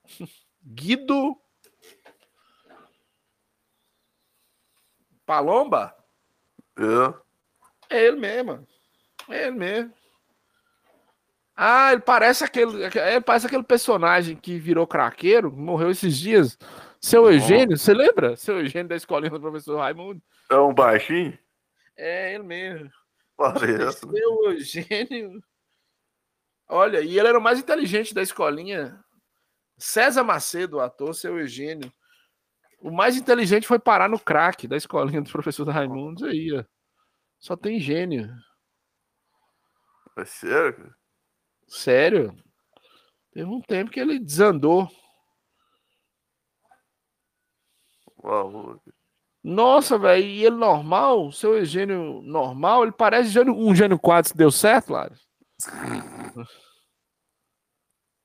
[0.64, 1.38] Guido
[5.26, 5.96] Palomba?
[6.78, 7.96] É.
[7.96, 8.68] É ele mesmo.
[9.30, 9.94] É ele mesmo.
[11.56, 16.58] Ah, ele parece aquele, ele parece aquele personagem que virou craqueiro, morreu esses dias.
[17.02, 18.36] Seu Eugênio, você lembra?
[18.38, 20.22] Seu Eugênio da escolinha do professor Raimundo.
[20.50, 21.38] É um baixinho?
[21.98, 22.90] É, ele mesmo.
[23.36, 24.00] Parece.
[24.00, 25.44] Seu Eugênio.
[26.68, 28.98] Olha, e ele era o mais inteligente da escolinha.
[29.78, 31.92] César Macedo, o ator, seu Eugênio.
[32.80, 36.26] O mais inteligente foi parar no crack da escolinha do professor Raimundo.
[36.26, 36.64] Aí, ó.
[37.38, 38.30] Só tem gênio.
[40.20, 40.94] É sério?
[41.68, 42.36] Sério?
[43.32, 44.90] Teve um tempo que ele desandou.
[48.22, 48.82] Uau.
[49.42, 54.92] Nossa, velho, e ele normal, seu Eugênio normal, ele parece um Gênio 4 deu certo,
[54.92, 55.16] Lário?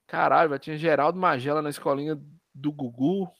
[0.08, 2.20] Caralho, velho, tinha Geraldo Magela na escolinha
[2.52, 3.30] do Gugu.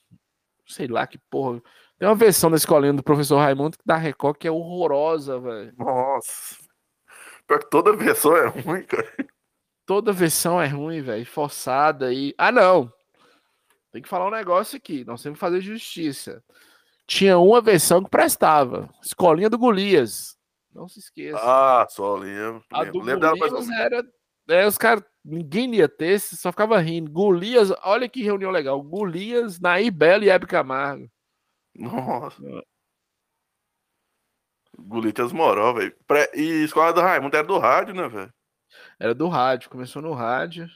[0.66, 1.60] Sei lá que porra.
[1.98, 5.74] Tem uma versão da escolinha do professor Raimundo que dá Record que é horrorosa, velho.
[5.76, 6.63] Nossa.
[7.46, 9.12] Pior que toda versão é ruim, cara.
[9.86, 11.26] Toda versão é ruim, velho.
[11.26, 12.34] Forçada e.
[12.38, 12.92] Ah, não.
[13.92, 15.04] Tem que falar um negócio aqui.
[15.04, 16.42] Nós temos que fazer justiça.
[17.06, 18.88] Tinha uma versão que prestava.
[19.02, 20.36] Escolinha do Golias.
[20.72, 21.38] Não se esqueça.
[21.40, 22.64] Ah, só lembro.
[22.72, 24.04] A do Golias era.
[24.48, 25.04] É, os caras.
[25.24, 27.10] Ninguém ia ter, só ficava rindo.
[27.10, 28.82] Golias, olha que reunião legal.
[28.82, 31.08] Golias, Nair Belo e Hebe Camargo.
[31.74, 32.42] Nossa.
[34.78, 35.96] Golitas Moró, velho.
[36.34, 38.32] E escola do Raimundo era do rádio, né, velho?
[38.98, 40.68] Era do rádio, começou no rádio.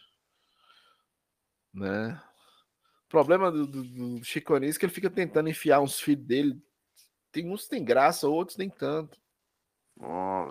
[1.73, 2.21] Né?
[3.07, 6.27] O problema do, do, do Chico Anísio é que ele fica tentando enfiar uns filhos
[6.27, 6.63] dele.
[7.33, 9.19] Tem uns que tem graça, outros nem tanto.
[10.01, 10.51] Oh,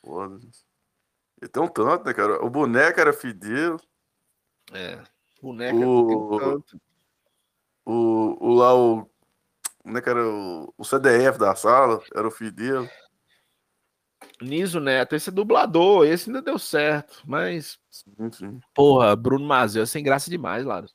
[0.00, 0.64] foda-se.
[1.42, 2.44] E tem um tanto, né, cara?
[2.44, 3.76] O boneco era fidel.
[4.72, 5.02] É,
[5.42, 6.38] boneco o...
[6.38, 6.80] tem tanto.
[7.84, 9.10] O, o lá, o
[9.84, 12.02] Como é que era o, o CDF da sala?
[12.14, 12.90] Era o filho dele.
[14.40, 17.78] Niso Neto, esse é dublador, esse ainda deu certo, mas.
[17.90, 18.60] Sim, sim.
[18.74, 20.86] Porra, Bruno Mazeu é sem graça demais, Laro.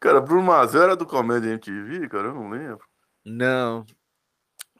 [0.00, 2.84] Cara, Bruno Mazeu era do Comédia MTV, cara, eu não lembro.
[3.22, 3.84] Não.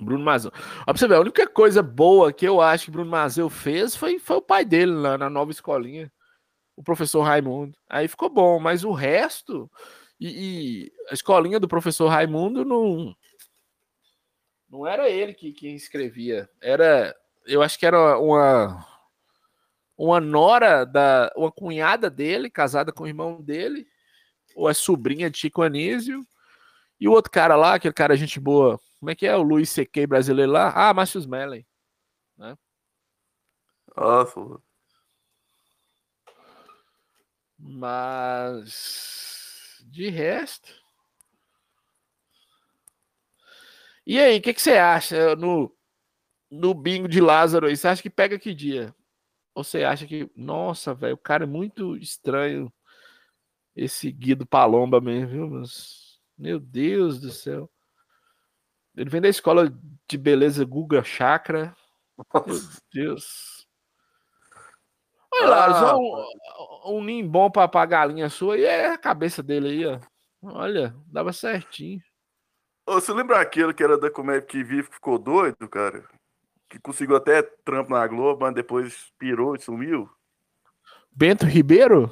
[0.00, 0.50] Bruno Mazeu.
[0.86, 4.18] Ó, você ver, a única coisa boa que eu acho que Bruno Mazeu fez foi,
[4.18, 6.10] foi o pai dele lá na nova escolinha,
[6.76, 7.76] o professor Raimundo.
[7.88, 9.70] Aí ficou bom, mas o resto.
[10.18, 13.14] E, e a escolinha do professor Raimundo não.
[14.68, 16.48] Não era ele que, que escrevia.
[16.60, 17.14] Era.
[17.46, 18.86] Eu acho que era uma.
[19.96, 21.32] Uma nora da.
[21.36, 23.86] Uma cunhada dele, casada com o irmão dele.
[24.56, 26.26] Ou a sobrinha de Chico Anísio.
[27.00, 29.36] E o outro cara lá, aquele cara gente boa, como é que é?
[29.36, 30.06] O Luiz C.K.
[30.06, 30.72] brasileiro lá?
[30.74, 31.66] Ah, Márcio Smelling.
[32.38, 32.56] Né?
[33.96, 34.40] Nossa.
[37.66, 39.24] Mas
[39.86, 40.70] de resto.
[44.06, 45.74] E aí, o que, que você acha no,
[46.50, 47.74] no bingo de Lázaro aí?
[47.76, 48.94] Você acha que pega que dia?
[49.54, 52.70] Ou você acha que, nossa, velho, o cara é muito estranho.
[53.74, 55.48] Esse Guido Palomba mesmo, viu?
[55.48, 57.70] Mas, meu Deus do céu.
[58.94, 59.72] Ele vem da escola
[60.06, 61.74] de beleza Guga Chakra.
[62.46, 62.60] Meu
[62.92, 63.53] Deus.
[65.40, 68.98] Olha lá, Ah, só um, um ninho bom pra, pra galinha sua e é a
[68.98, 69.98] cabeça dele aí, ó.
[70.42, 72.00] Olha, dava certinho.
[72.86, 76.04] Ô, Você lembra aquele que era da Comédia que vive que ficou doido, cara?
[76.68, 80.08] Que conseguiu até trampo na Globo, mas depois pirou e sumiu?
[81.10, 82.10] Bento Ribeiro?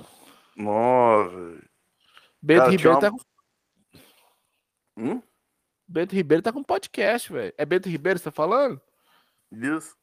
[0.57, 1.61] Nossa.
[2.41, 3.19] Bento Cara, Ribeiro tá com.
[4.97, 5.23] Hum?
[5.87, 7.53] Bento Ribeiro tá com podcast, velho.
[7.59, 8.81] É Bento Ribeiro que você tá falando?
[9.51, 9.95] Isso.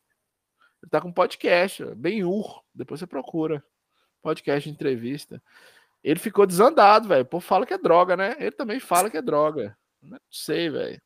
[0.81, 2.63] Ele tá com podcast, bem ur.
[2.73, 3.63] Depois você procura.
[4.21, 5.41] Podcast de entrevista.
[6.03, 7.23] Ele ficou desandado, velho.
[7.23, 8.35] O povo fala que é droga, né?
[8.39, 9.77] Ele também fala que é droga.
[10.01, 11.01] Não sei, velho.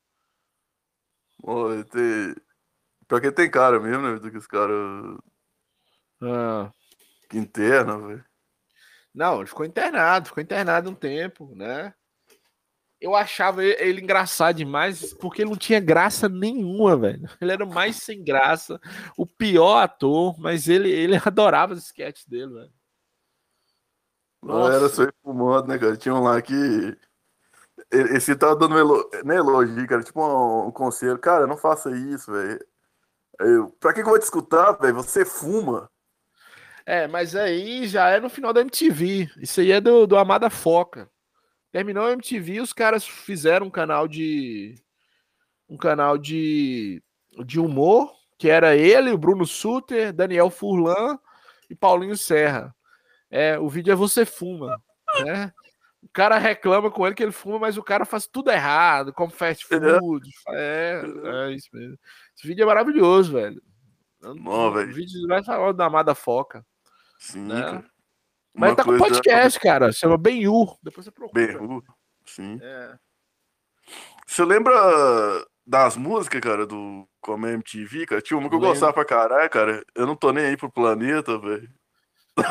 [1.92, 2.36] Tem...
[3.08, 4.20] Pior que tem cara mesmo, né?
[4.20, 4.76] Do que os caras
[6.22, 6.72] Ah.
[7.30, 8.26] que internam, velho.
[9.14, 11.94] Não, ele ficou internado, ficou internado um tempo, né?
[13.04, 17.30] Eu achava ele, engraçado demais, porque ele não tinha graça nenhuma, velho.
[17.42, 18.80] Ele era o mais sem graça,
[19.18, 22.72] o pior ator, mas ele, ele adorava os sketches dele, velho.
[24.42, 25.98] Não era só fumando, né, cara?
[25.98, 26.54] Tinha um lá que.
[27.92, 29.12] Esse tava dando um elo...
[29.26, 30.02] não é elogio, cara.
[30.02, 31.20] Tipo um, um conselho.
[31.20, 32.66] Cara, não faça isso, velho.
[33.38, 34.96] Eu, Pra que, que eu vou te escutar, velho?
[34.96, 35.92] Você fuma.
[36.86, 39.30] É, mas aí já é no final da MTV.
[39.38, 41.12] Isso aí é do, do Amada Foca.
[41.74, 44.76] Terminou a MTV, os caras fizeram um canal de.
[45.68, 47.02] Um canal de,
[47.44, 51.18] de humor, que era ele, o Bruno Suter, Daniel Furlan
[51.68, 52.76] e Paulinho Serra.
[53.28, 54.80] É, o vídeo é Você Fuma.
[55.26, 55.52] Né?
[56.04, 59.32] O cara reclama com ele que ele fuma, mas o cara faz tudo errado, como
[59.32, 60.30] fast food.
[60.50, 61.98] É, é isso mesmo.
[62.38, 63.60] Esse vídeo é maravilhoso, velho.
[64.22, 64.94] O velho.
[64.94, 66.64] vídeo vai falar da Amada Foca.
[67.18, 67.62] Sim, Né?
[67.62, 67.93] cara.
[68.56, 69.92] Mas Uma tá com podcast, cara.
[69.92, 70.78] Chama Benhur.
[70.84, 71.48] Depois você procura.
[71.48, 71.84] Berru.
[72.26, 72.60] Sim.
[72.62, 72.98] É.
[74.28, 74.74] Você lembra
[75.66, 78.22] das músicas, cara, do Como MTV, cara?
[78.22, 78.74] Tinha uma que eu Lembro.
[78.74, 79.84] gostava pra caralho, cara.
[79.96, 81.70] Eu não tô nem aí pro planeta, velho.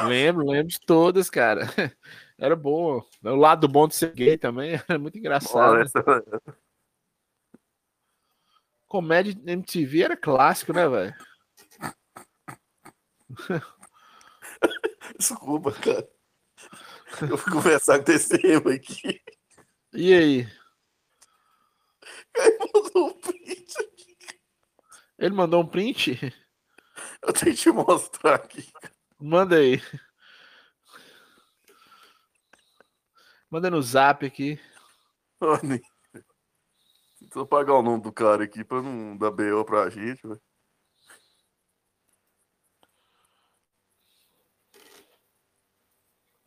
[0.07, 1.63] Lembro, lembro de todas, cara.
[2.39, 3.03] Era bom.
[3.23, 5.79] O lado bom de ser gay também era muito engraçado.
[5.79, 6.03] Essa-
[8.89, 11.15] Comédia MTV era clássico, né, velho?
[15.23, 16.11] Desculpa, cara.
[17.31, 19.23] Eu fui conversar com esse erro aqui.
[19.93, 20.49] E aí?
[22.37, 23.75] Aí mandou um print.
[25.17, 26.19] Ele mandou um print?
[27.23, 28.69] Eu tenho que te mostrar aqui.
[29.21, 29.81] Manda aí.
[33.49, 34.59] Manda no zap aqui.
[35.41, 35.81] Olha,
[37.33, 40.43] Vou pagar o nome do cara aqui pra não dar BO pra gente, velho.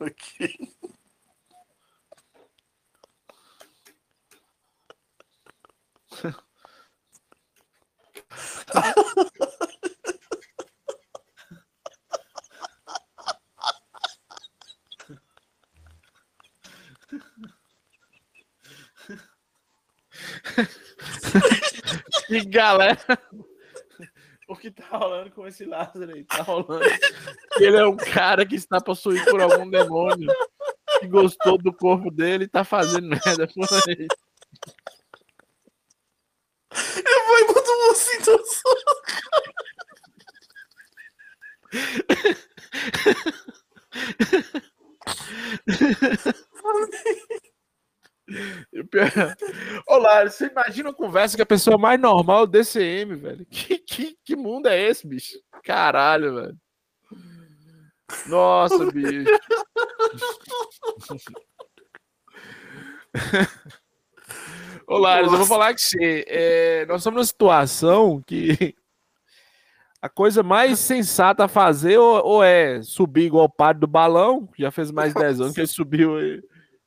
[0.06, 0.76] Aqui.
[22.28, 22.96] E galera,
[24.48, 26.24] o que tá rolando com esse Lázaro aí?
[26.24, 26.84] Tá rolando.
[27.56, 30.32] que Ele é um cara que está possuído por algum demônio
[31.00, 34.06] que gostou do corpo dele e tá fazendo merda por aí.
[37.28, 38.72] Vai, manda uma situação.
[50.06, 53.44] Olá, você imagina uma conversa com a pessoa mais normal do DCM, velho?
[53.50, 55.36] Que, que, que mundo é esse, bicho?
[55.64, 56.56] Caralho, velho.
[58.28, 59.28] Nossa, bicho.
[64.86, 66.24] Olá, eu vou falar que você.
[66.28, 68.76] É, nós estamos numa situação que
[70.00, 74.46] a coisa mais sensata a fazer ou, ou é subir igual o padre do balão,
[74.46, 76.40] que já fez mais de 10 anos que ele subiu aí,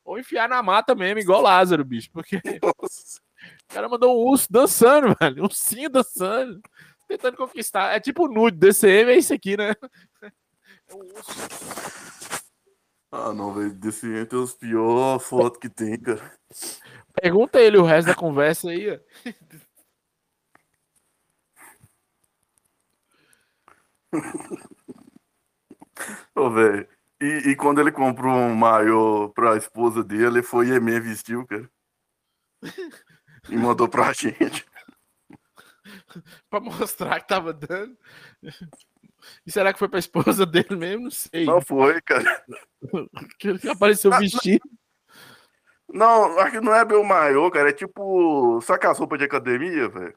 [0.10, 3.22] ou enfiar na mata mesmo, igual Lázaro, bicho, porque Nossa.
[3.70, 6.60] o cara mandou um urso dançando, velho, um ursinho dançando,
[7.08, 7.94] tentando conquistar.
[7.96, 9.76] É tipo nude, DCM é isso aqui, né?
[10.88, 11.32] É um urso.
[13.12, 16.32] Ah, não, velho, DCM tem os piores fotos que tem, cara.
[17.14, 19.00] Pergunta ele o resto da conversa aí, ó.
[26.36, 26.99] Ô, velho.
[27.22, 31.70] E, e, quando ele comprou um maiô pra esposa dele, foi Emê vestiu, cara.
[33.50, 34.66] E mandou pra gente.
[36.50, 37.98] pra mostrar que tava dando.
[39.46, 41.04] E será que foi pra esposa dele mesmo?
[41.04, 41.46] Não sei.
[41.46, 42.46] Não foi, cara.
[43.38, 44.70] Que apareceu vestido.
[45.92, 47.70] Não, acho que não é meu maiô, cara.
[47.70, 48.60] É tipo.
[48.60, 50.16] As roupas de academia, velho.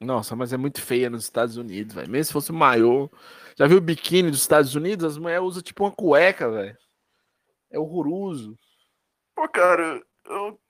[0.00, 2.10] Nossa, mas é muito feia nos Estados Unidos, velho.
[2.10, 3.10] Mesmo se fosse maiô.
[3.56, 5.04] Já viu o biquíni dos Estados Unidos?
[5.04, 6.76] As mulheres usam tipo uma cueca, velho.
[7.70, 8.58] É horroroso.
[9.34, 10.60] Pô, cara, eu,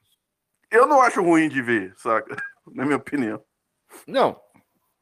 [0.70, 2.36] eu não acho ruim de ver, saca?
[2.74, 3.42] Na minha opinião.
[4.06, 4.40] Não.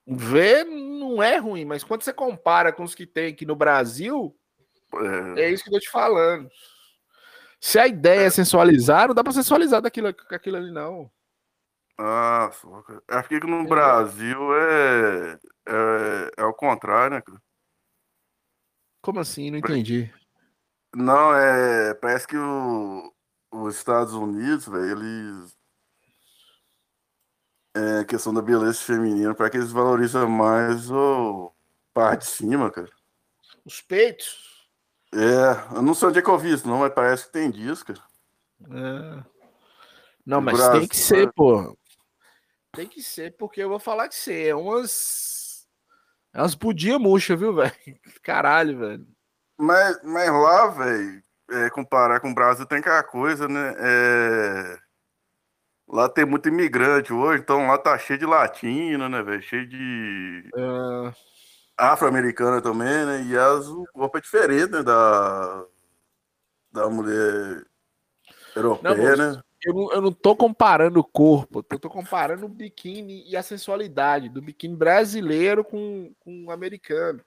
[0.07, 4.35] Ver não é ruim, mas quando você compara com os que tem aqui no Brasil,
[5.37, 6.49] é, é isso que eu tô te falando.
[7.61, 11.11] Se a ideia é, é sensualizar, não dá pra sensualizar daquilo, aquilo ali, não.
[11.99, 13.03] Ah, só, cara.
[13.09, 17.43] Acho que no Brasil é, é, é o contrário, né, cara?
[19.03, 19.51] Como assim?
[19.51, 20.13] Não entendi.
[20.95, 21.95] Não, é.
[21.95, 23.13] Parece que o,
[23.51, 25.59] os Estados Unidos, velho, eles.
[27.75, 31.53] É questão da beleza feminina, para que eles valorizam mais o
[31.93, 32.91] parte de cima, cara.
[33.65, 34.69] Os peitos?
[35.13, 37.51] É, eu não sei onde é que eu vi isso, não, mas parece que tem
[37.51, 38.03] disso, cara.
[38.71, 39.25] É.
[40.25, 41.77] Não, mas tem que ser, pô.
[42.79, 45.67] Tem que ser, porque eu vou falar que você é umas.
[46.33, 47.75] É umas pudia murcha, viu, velho?
[48.23, 49.07] Caralho, velho.
[49.59, 53.75] Mas, mas lá, velho, é, comparar com o Brasil tem aquela coisa, né?
[53.81, 54.79] É...
[55.89, 59.43] Lá tem muito imigrante hoje, então lá tá cheio de latino, né, velho?
[59.43, 60.49] Cheio de.
[60.57, 61.13] É...
[61.77, 63.23] Afro-americana também, né?
[63.25, 64.85] E as, o corpo é diferente, né?
[64.85, 65.65] Da,
[66.71, 67.67] da mulher
[68.55, 69.43] europeia, Não, né?
[69.65, 73.43] Eu não, eu não tô comparando o corpo, eu tô comparando o biquíni e a
[73.43, 77.21] sensualidade do biquíni brasileiro com, com o americano.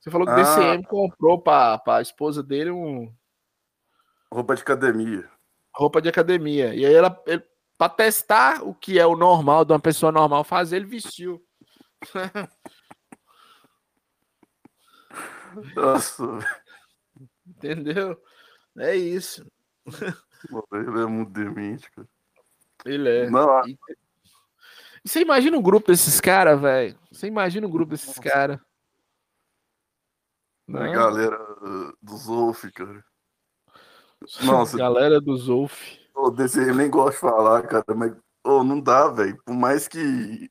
[0.00, 0.88] Você falou que o DCM ah.
[0.88, 3.12] comprou para a esposa dele um.
[4.32, 5.28] Roupa de academia.
[5.74, 6.74] Roupa de academia.
[6.74, 7.10] E aí ela,
[7.78, 11.44] para testar o que é o normal de uma pessoa normal fazer, ele vestiu.
[15.74, 16.24] Nossa.
[17.46, 18.20] Entendeu?
[18.78, 19.46] É isso.
[20.72, 22.08] Ele é muito demente, cara.
[22.84, 23.30] Ele é.
[23.30, 23.78] Não, e...
[25.04, 26.98] você imagina um grupo desses caras, velho?
[27.10, 28.58] Você imagina um grupo desses caras?
[30.68, 33.04] A galera uh, do Zolf, cara.
[34.42, 34.78] Nossa.
[34.78, 35.98] galera do Zolf.
[36.14, 39.36] Oh, desse, eu nem gosto de falar, cara, mas oh, não dá, velho.
[39.44, 40.50] Por mais que.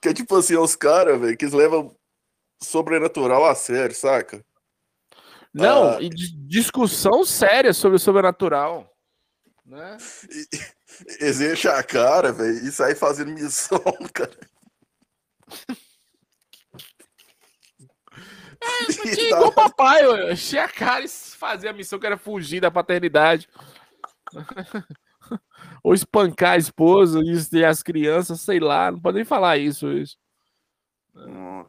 [0.00, 1.96] que é tipo assim, os caras, velho, que eles levam
[2.62, 4.44] sobrenatural a sério, saca?
[5.54, 8.90] Não, ah, e discussão séria sobre o sobrenatural.
[9.66, 9.96] Né?
[11.20, 13.78] Enchem a cara, velho, e saem fazendo missão,
[14.12, 14.38] cara.
[18.60, 22.16] É, tinha igual o papai, eu encher a cara e fazer a missão que era
[22.16, 23.48] fugir da paternidade.
[25.82, 27.20] Ou espancar a esposa
[27.52, 29.90] e as crianças, sei lá, não pode nem falar isso.
[29.92, 30.16] isso.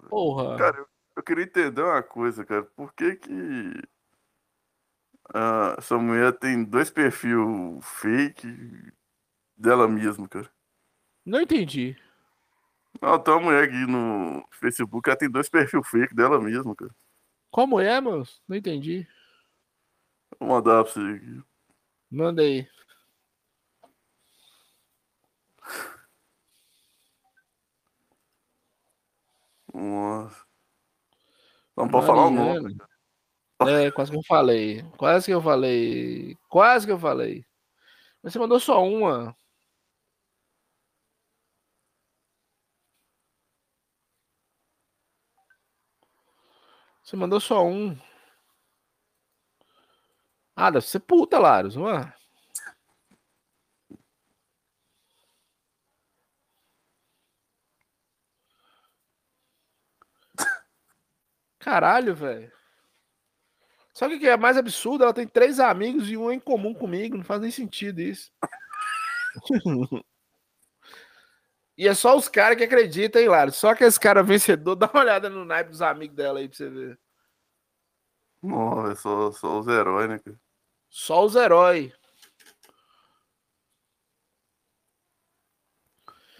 [0.10, 0.58] Porra.
[0.58, 2.64] Cara, eu queria entender uma coisa, cara.
[2.64, 3.30] Por que que
[5.30, 7.32] uh, essa mulher tem dois perfis
[7.82, 8.48] fake
[9.56, 10.50] dela mesma, cara?
[11.26, 11.96] Não entendi.
[13.02, 16.94] Não, tem uma mulher aqui no Facebook, ela tem dois perfis fake dela mesma, cara.
[17.52, 18.42] Qual mulher, moço?
[18.48, 19.08] Não entendi.
[20.40, 21.44] Vou mandar pra você aqui.
[22.10, 22.68] Manda aí.
[29.74, 30.46] Nossa.
[31.76, 32.78] Não pode falar o nome.
[33.62, 34.84] É, quase que eu falei.
[34.98, 36.38] Quase que eu falei.
[36.50, 37.46] Quase que eu falei.
[38.22, 39.36] Mas você mandou só uma.
[47.04, 47.98] Você mandou só um.
[50.56, 51.88] Ah, deve ser puta, Laros, não
[61.64, 62.52] Caralho, velho.
[63.94, 66.74] Só que o que é mais absurdo, ela tem três amigos e um em comum
[66.74, 67.16] comigo.
[67.16, 68.30] Não faz nem sentido isso.
[71.78, 73.52] e é só os caras que acreditam, hein, Lara?
[73.52, 76.58] Só que esse cara vencedor, dá uma olhada no naipe dos amigos dela aí pra
[76.58, 77.00] você ver.
[78.42, 80.20] Não, é só, só os heróis, né?
[80.90, 81.94] Só os heróis.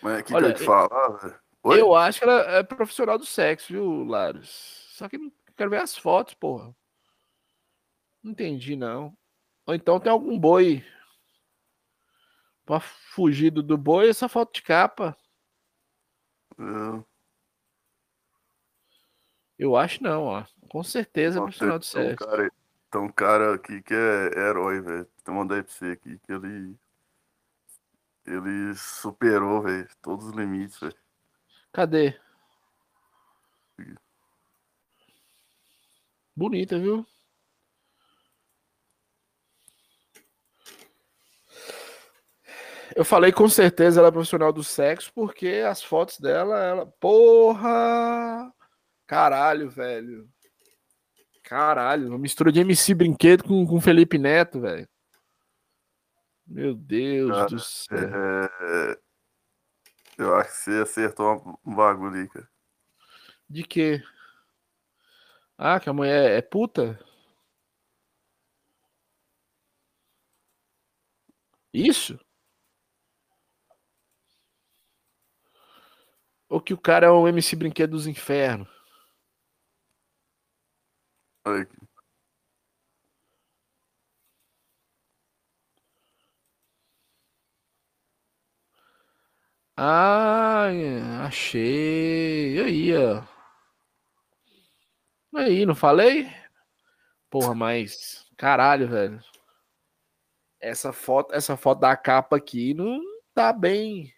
[0.02, 1.40] Mas o que, Olha, que eu te falar, velho?
[1.66, 4.83] Eu acho que ela é profissional do sexo, viu, Laros?
[4.94, 6.76] Só que não quero ver as fotos, porra.
[8.22, 9.18] Não entendi, não.
[9.66, 10.86] Ou então tem algum boi.
[12.64, 15.18] Pra fugir do, boi, essa foto de capa.
[16.60, 17.04] É.
[19.58, 20.46] Eu acho não, ó.
[20.70, 22.24] Com certeza é profissional do sexo.
[22.24, 22.52] Um cara,
[22.92, 25.10] tem um cara aqui que é herói, velho.
[25.24, 26.78] Tem uma pra você aqui que ele.
[28.28, 30.96] Ele superou, velho, todos os limites, velho.
[31.72, 32.16] Cadê?
[36.36, 37.06] Bonita, viu?
[42.96, 46.86] Eu falei com certeza ela é profissional do sexo, porque as fotos dela, ela.
[47.00, 48.54] Porra!
[49.08, 50.30] Caralho, velho.
[51.44, 54.88] Caralho, uma mistura de MC Brinquedo com, com Felipe Neto, velho.
[56.46, 57.98] Meu Deus cara, do céu.
[57.98, 58.98] É...
[60.18, 62.48] Eu acho que você acertou um bagulho aí, cara.
[63.50, 64.02] De quê?
[65.58, 67.00] Ah, que a mulher é puta?
[71.74, 72.18] Isso?
[76.50, 78.70] Ou que o cara é um MC Brinquedo dos Infernos?
[81.46, 81.78] Aqui.
[89.78, 90.70] Ah,
[91.28, 92.60] achei.
[92.62, 93.33] Aí, ó.
[95.36, 96.30] Aí, não falei?
[97.30, 99.20] Porra, mas caralho, velho.
[100.60, 103.02] Essa foto, essa foto da capa aqui não
[103.34, 104.14] tá bem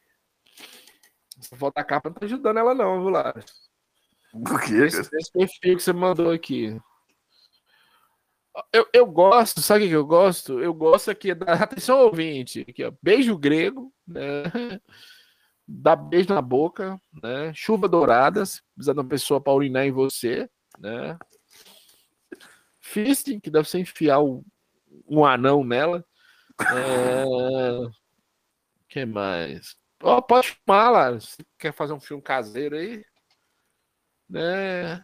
[1.39, 3.43] essa foto da capa não tá ajudando ela, não, viu, Lara?
[4.31, 4.85] Por quê?
[4.85, 6.79] Esse, esse perfil que você mandou aqui.
[8.71, 10.61] Eu, eu gosto, sabe o que eu gosto?
[10.61, 14.43] Eu gosto aqui da atenção ouvinte, aqui, ó, beijo grego, né?
[15.67, 17.51] Dá beijo na boca, né?
[17.53, 21.17] Chuva dourada, se precisar de uma pessoa para urinar em você, né?
[22.79, 24.43] Fisting, que deve ser enfiar um,
[25.07, 26.05] um anão nela.
[26.61, 27.25] É...
[28.87, 29.75] que mais?
[30.01, 31.19] Oh, pode filmar lá.
[31.19, 33.03] Se quer fazer um filme caseiro aí.
[34.29, 35.03] Né?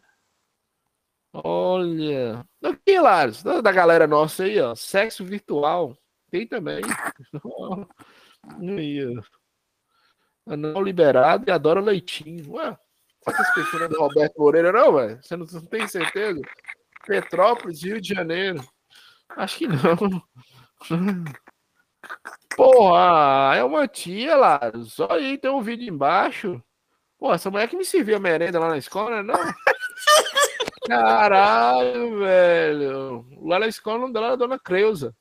[1.34, 2.46] Olha.
[2.64, 4.76] Aqui, Laros, da galera nossa aí, ó.
[4.76, 5.98] Sexo virtual.
[6.30, 6.82] Tem também.
[8.78, 10.56] aí, ó.
[10.56, 12.54] Não liberado e adora leitinho.
[12.54, 12.78] Ué,
[13.54, 15.20] perfil é do Roberto Moreira, não, velho?
[15.22, 16.42] Você não, tem certeza?
[17.06, 18.64] Petrópolis, Rio de Janeiro.
[19.38, 19.78] Acho que não.
[22.56, 24.60] Porra, é uma tia lá.
[24.86, 26.62] Só aí tem um vídeo embaixo.
[27.18, 29.36] Pô, essa mulher que me serviu a merenda lá na escola, não?
[30.88, 33.26] Caralho, velho.
[33.44, 35.16] Lá na escola não dela era dona Creuza.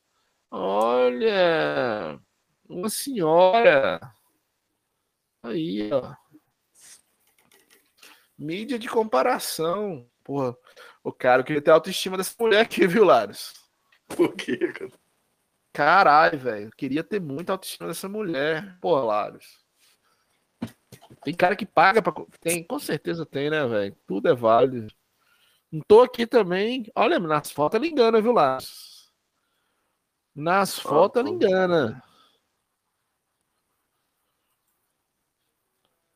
[0.50, 2.18] Olha,
[2.68, 4.00] uma senhora.
[5.42, 6.14] Aí, ó.
[8.40, 10.08] Mídia de comparação.
[10.24, 10.56] Porra,
[11.04, 13.52] o cara queria ter autoestima dessa mulher aqui, viu, Laros?
[14.08, 14.90] Por quê, cara?
[15.74, 16.70] Caralho, velho.
[16.74, 18.78] Queria ter muita autoestima dessa mulher.
[18.80, 19.62] Pô, Laros.
[21.22, 22.14] Tem cara que paga pra.
[22.40, 23.94] Tem, com certeza tem, né, velho?
[24.06, 24.90] Tudo é válido.
[25.70, 26.90] Não tô aqui também.
[26.96, 29.12] Olha, nas fotos ela engana, viu, Laros?
[30.34, 32.02] Nas fotos ela engana.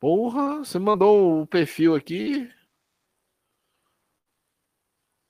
[0.05, 2.47] Porra, você mandou o perfil aqui.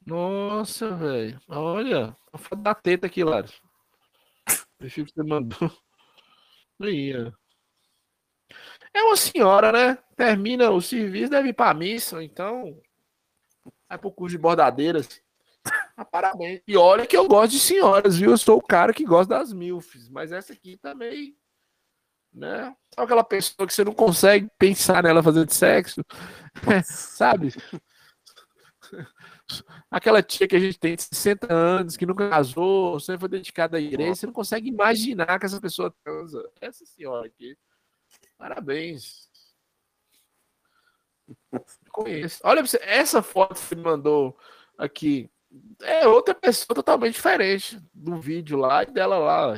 [0.05, 1.39] Nossa, velho.
[1.47, 3.61] Olha, a foto da teta aqui, Laros.
[4.77, 5.71] Perfil que você mandou.
[6.81, 6.85] Ó.
[8.93, 9.97] É uma senhora, né?
[10.13, 12.77] Termina o serviço, deve ir pra missa, então.
[13.87, 15.21] Vai pro curso de bordadeiras.
[15.95, 16.61] Ah, parabéns.
[16.67, 18.31] E olha que eu gosto de senhoras, viu?
[18.31, 21.33] Eu sou o cara que gosta das milfs, mas essa aqui também,
[22.35, 22.75] né?
[22.93, 26.03] Sabe aquela pessoa que você não consegue pensar nela fazendo sexo?
[26.83, 27.53] Sabe?
[29.89, 33.77] aquela tia que a gente tem de 60 anos, que nunca casou, sempre foi dedicada
[33.77, 36.49] à igreja, você não consegue imaginar que essa pessoa transa.
[36.59, 37.57] Essa senhora aqui.
[38.37, 39.29] Parabéns.
[41.91, 42.39] Conheço.
[42.43, 44.37] Olha, essa foto que você mandou
[44.77, 45.29] aqui
[45.81, 49.53] é outra pessoa totalmente diferente do vídeo lá e dela lá.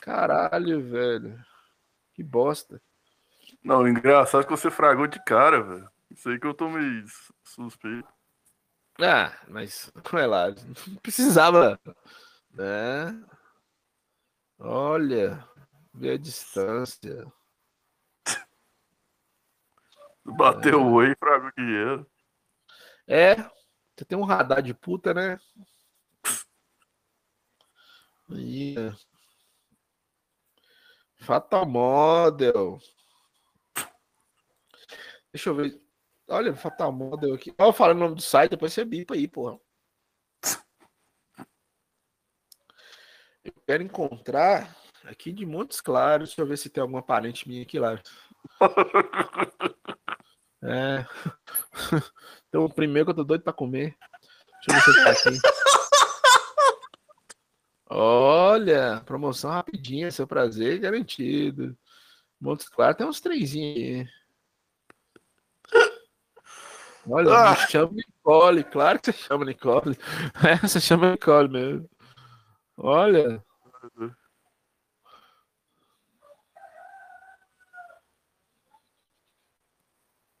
[0.00, 1.44] Caralho, velho.
[2.14, 2.80] Que bosta.
[3.62, 5.90] Não, engraçado é que você fragou de cara, velho.
[6.10, 7.04] Isso aí que eu tô meio
[7.44, 8.08] suspeito.
[9.00, 11.80] Ah, mas, é lá, não precisava,
[12.50, 13.18] né?
[14.58, 15.42] Olha,
[15.94, 17.26] vê a distância.
[20.24, 22.06] Bateu o oi, que dinheiro.
[23.06, 23.36] É,
[23.96, 25.38] você tem um radar de puta, né?
[28.30, 28.74] Aí.
[31.20, 32.78] Fatal Model.
[35.32, 35.80] Deixa eu ver.
[36.28, 37.54] Olha, Fatal Model aqui.
[37.58, 39.58] Olha, falando o nome do site, depois você bipa aí, porra.
[43.44, 46.30] Eu quero encontrar aqui de Montes Claros.
[46.30, 48.00] Deixa eu ver se tem alguma parente minha aqui lá.
[50.62, 51.06] É.
[52.48, 53.96] Então, o primeiro que eu tô doido pra comer.
[54.66, 55.59] Deixa eu ver se tá aqui.
[57.92, 61.76] Olha, promoção rapidinha, seu prazer garantido.
[62.40, 64.08] Montes Claros tem uns trenzinhos aí.
[67.08, 67.56] Olha, ah.
[67.68, 69.96] chama Nicole, claro que você chama Nicole.
[70.46, 71.90] É, você chama Nicole mesmo.
[72.76, 73.42] Olha.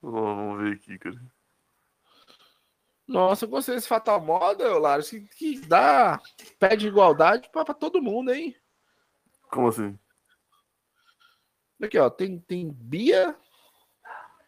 [0.02, 1.39] Vamos ver aqui, cara.
[3.10, 6.20] Nossa, eu gostei desse Fatal Model, Laro, que, que dá,
[6.60, 8.54] pede igualdade pra, pra todo mundo, hein?
[9.50, 9.98] Como assim?
[11.82, 13.34] Aqui, ó, tem, tem Bia,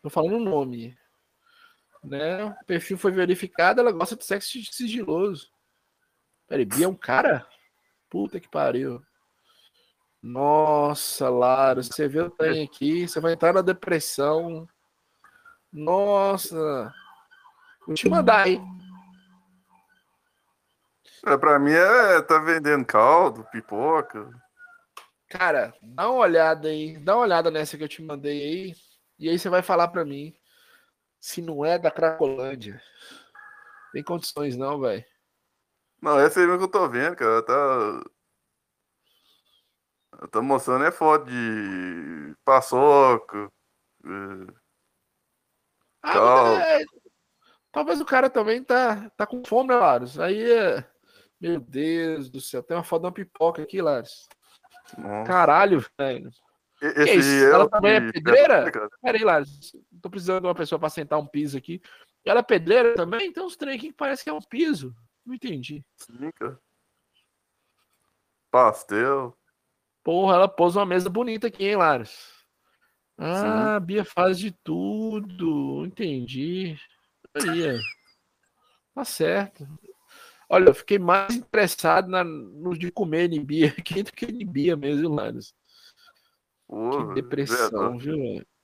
[0.00, 0.96] tô falando o nome,
[2.04, 2.44] né?
[2.44, 5.50] O perfil foi verificado, ela gosta de sexo sigiloso.
[6.46, 7.44] Peraí, Bia é um cara?
[8.08, 9.02] Puta que pariu.
[10.22, 14.68] Nossa, Lara, você vê o trem aqui, você vai entrar na depressão.
[15.72, 16.94] Nossa.
[17.86, 18.62] Vou te mandar, hein?
[21.24, 24.28] É, pra mim é tá vendendo caldo, pipoca.
[25.28, 28.74] Cara, dá uma olhada aí, dá uma olhada nessa que eu te mandei aí,
[29.18, 30.34] e aí você vai falar pra mim
[31.20, 32.82] se não é da Cracolândia.
[33.92, 35.04] Tem condições não, velho.
[36.00, 38.02] Não, essa aí mesmo que eu tô vendo, cara, tá
[40.30, 43.50] tá mostrando é foto de paçoca.
[44.04, 44.62] É...
[46.02, 46.84] Ah, é...
[47.72, 50.20] Talvez o cara também tá, tá com fome, né, Laros?
[50.20, 50.86] Aí é.
[51.40, 54.28] Meu Deus do céu, tem uma foto de uma pipoca aqui, Laros.
[54.96, 55.26] Nossa.
[55.26, 56.30] Caralho, velho.
[56.80, 58.70] Esse é Ela também é pedreira?
[59.00, 59.72] Peraí, Laros.
[60.00, 61.80] Tô precisando de uma pessoa pra sentar um piso aqui.
[62.24, 63.32] Ela é pedreira também?
[63.32, 64.94] Tem uns trem aqui que parece que é um piso.
[65.24, 65.84] Não entendi.
[65.96, 66.58] Sim, cara.
[68.50, 69.36] Pastel.
[70.04, 72.44] Porra, ela pôs uma mesa bonita aqui, hein, Laros?
[73.16, 73.86] Ah, Sim.
[73.86, 75.86] Bia faz de tudo.
[75.86, 76.76] Entendi.
[77.34, 77.80] Aí,
[78.94, 79.66] tá certo.
[80.48, 85.14] Olha, eu fiquei mais interessado na, no de comer Nibia aqui do que Nibia mesmo,
[85.14, 85.54] Laros.
[86.68, 88.16] Que depressão, viu?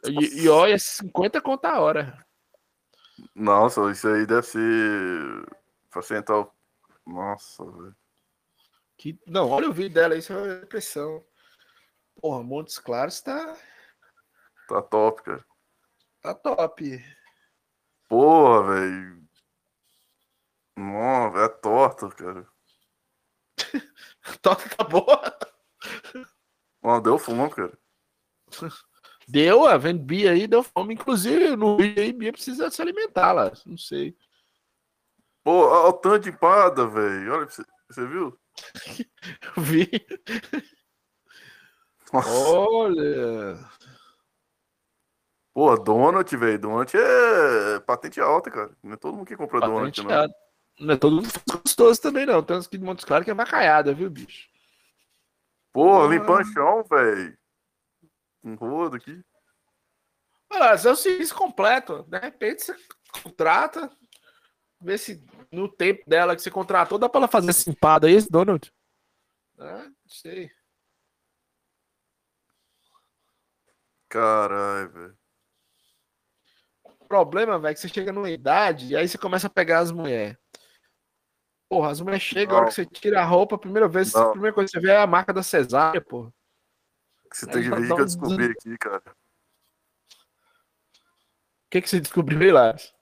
[0.06, 2.26] E, e olha, 50 conta a hora.
[3.34, 5.46] Nossa, isso aí deve ser.
[5.90, 6.02] Pra
[7.06, 7.96] Nossa, velho.
[8.96, 9.18] Que...
[9.26, 11.24] Não, olha o vídeo dela, isso é depressão.
[12.20, 13.56] Porra, Montes Claros tá.
[14.68, 15.44] Tá top, cara.
[16.20, 17.02] Tá top.
[18.08, 19.28] Porra, velho.
[20.76, 22.48] Nossa, é torta, cara.
[24.40, 25.38] torta tá boa.
[27.02, 27.78] Deu fome, cara.
[29.28, 30.94] Deu, a vendo Bia aí, deu fome.
[30.94, 33.52] Inclusive, no vídeo aí, Bia precisa se alimentar lá.
[33.66, 34.16] Não sei.
[35.44, 37.34] Pô, olha o tanto de empada, velho.
[37.34, 38.38] Olha, você, você viu?
[39.58, 39.90] Vi.
[42.10, 42.30] Nossa.
[42.30, 43.58] Olha.
[45.58, 46.56] Pô, Donut, velho.
[46.56, 48.70] Donut é patente alta, cara.
[48.80, 50.34] Não é todo mundo que compra patente Donut, não.
[50.86, 52.44] Não é todo mundo gostoso também, não.
[52.44, 54.48] Tem uns que de Montes Claros que é vacaiada, viu, bicho?
[55.72, 56.06] Pô, ah.
[56.06, 57.36] limpando chão, velho.
[58.44, 59.20] Um rodo aqui.
[60.48, 62.04] Olha, é o serviço completo.
[62.04, 62.76] De repente você
[63.20, 63.90] contrata,
[64.80, 68.14] vê se no tempo dela que você contratou dá pra ela fazer essa empada aí,
[68.14, 68.72] esse Donald.
[69.58, 70.52] Ah, não sei.
[74.08, 75.17] Caralho, velho
[77.08, 79.90] problema, velho, é que você chega numa idade e aí você começa a pegar as
[79.90, 80.36] mulheres.
[81.68, 84.30] Porra, as mulheres chegam, a hora que você tira a roupa, a primeira vez, a
[84.30, 86.32] primeira coisa que você vê é a marca da cesárea, porra.
[87.32, 89.02] Você tem que ver que eu descobri aqui, cara.
[91.68, 92.94] O que, que você descobriu Lars?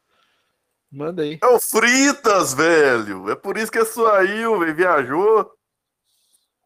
[0.91, 1.39] Manda aí.
[1.43, 3.31] É o Fritas, velho.
[3.31, 4.75] É por isso que saiu, velho.
[4.75, 5.53] Viajou.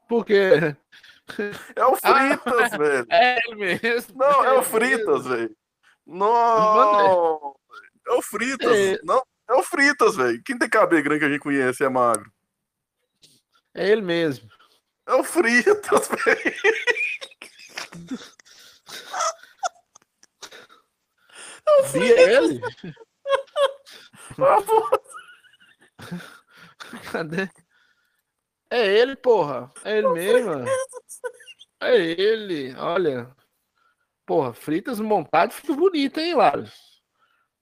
[0.09, 0.74] Por quê?
[1.76, 3.07] É o Fritas, ah, velho.
[3.11, 4.18] É mesmo.
[4.18, 5.57] Não, é, o Fritas, velho.
[6.07, 7.57] Não!
[8.07, 8.76] É o Fritas.
[8.76, 8.98] É...
[9.03, 10.42] Não, é o Fritas, velho.
[10.44, 12.30] Quem tem cabelo grande que a gente conhece é magro.
[13.74, 14.48] É ele mesmo.
[15.07, 16.55] É o Fritas, velho.
[21.66, 22.18] É o Fritas.
[22.18, 22.61] É ele?
[27.12, 27.48] Cadê?
[28.70, 29.72] É ele, porra.
[29.84, 30.64] É ele mesmo.
[31.80, 32.74] É ele.
[32.76, 33.34] Olha.
[34.31, 37.03] Porra, fritas montado, ficou bonito, hein, Laros?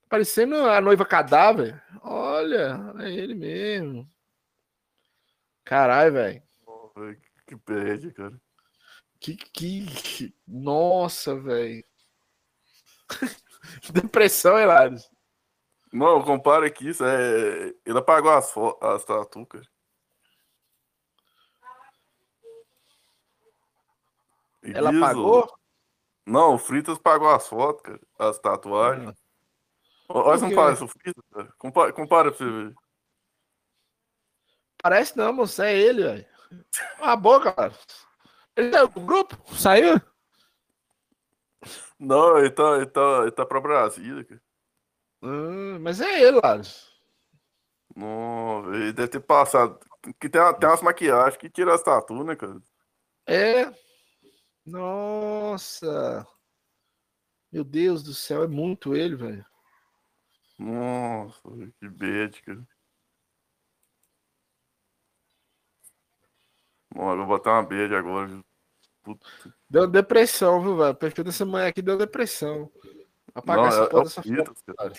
[0.07, 1.83] Parecendo a noiva cadáver.
[2.03, 4.07] Olha, é ele mesmo.
[5.65, 6.43] Caralho, velho.
[7.47, 8.39] Que perde, cara.
[9.19, 10.31] Que, que.
[10.47, 11.83] Nossa, velho.
[13.81, 14.99] que depressão, Hilário.
[15.91, 17.73] Não, compara aqui, isso é.
[17.83, 19.65] Ele apagou as, as tatu, cara.
[24.61, 25.58] Ela apagou?
[26.29, 27.99] Não, o Fritas pagou as fotos, cara.
[28.19, 29.09] As tatuagens.
[29.09, 29.13] Ah.
[30.09, 31.51] Olha não parece o Fritas, cara.
[31.57, 32.75] Compara, compara pra você ver.
[34.81, 35.61] Parece não, moço.
[35.63, 36.25] É ele, velho.
[37.01, 37.73] A boca, cara.
[38.55, 39.35] Ele é do grupo?
[39.55, 39.99] Saiu?
[41.97, 44.41] Não, ele tá, ele tá, ele tá pra Brasília, cara.
[45.23, 46.93] Hum, mas é ele, Laros.
[47.95, 49.79] Não, ele deve ter passado.
[50.19, 52.61] Que tem, tem umas maquiagens que tira as tatu, né, cara?
[53.25, 53.88] É.
[54.69, 56.27] Nossa.
[57.51, 59.45] Meu Deus do céu, é muito ele, velho.
[60.57, 61.41] Nossa,
[61.79, 62.67] que bad, cara.
[66.93, 68.43] Bom, eu vou botar uma bad agora?
[69.03, 69.27] Puta.
[69.69, 70.91] Deu depressão, viu, velho?
[70.91, 72.71] O perfil dessa manhã aqui deu depressão.
[73.33, 74.93] Apagar essa é, porra é dessa Fritas, foto, cara.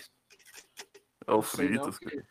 [1.26, 2.26] É o Fritas, cara.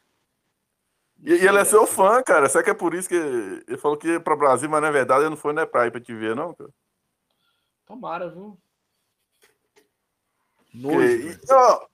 [1.21, 2.49] E, e, ele é seu fã, cara.
[2.49, 5.21] Será que é por isso que ele falou que ia pra Brasil, mas na verdade
[5.21, 6.71] ele não foi na praia pra te ver, não, cara?
[7.89, 8.55] Tomara, viu?
[10.71, 11.39] Nojo.
[11.49, 11.87] Ó,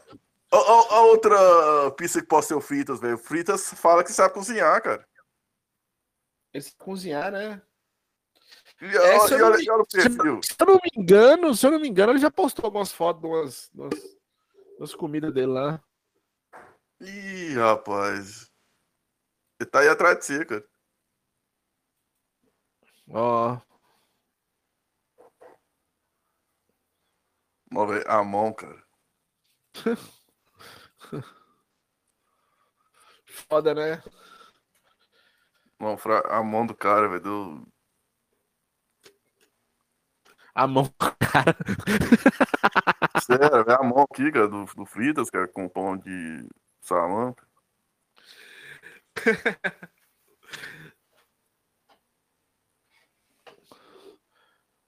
[0.52, 1.38] ó, a outra
[1.92, 3.18] pista que pode ser o Fritas, velho.
[3.18, 5.08] Fritas fala que sabe cozinhar, cara.
[6.54, 7.62] Ele sabe cozinhar, né?
[8.82, 11.80] E, é, se, eu olha, olha se, se eu não me engano, se eu não
[11.80, 14.18] me engano, ele já postou algumas fotos de umas, umas,
[14.78, 15.82] umas comidas dele lá.
[17.00, 18.52] Ih, rapaz.
[19.62, 20.68] Ele tá aí atrás de você, cara.
[23.12, 23.75] Ó.
[27.76, 28.82] Ó, a mão, cara.
[33.50, 34.02] Foda, né?
[35.80, 37.22] Não, a mão do cara, velho.
[37.22, 37.68] Do...
[40.54, 41.56] A mão do cara.
[43.22, 46.48] Sério, é a mão aqui, cara, do, do Fritas, cara, com pão de
[46.82, 47.36] salame.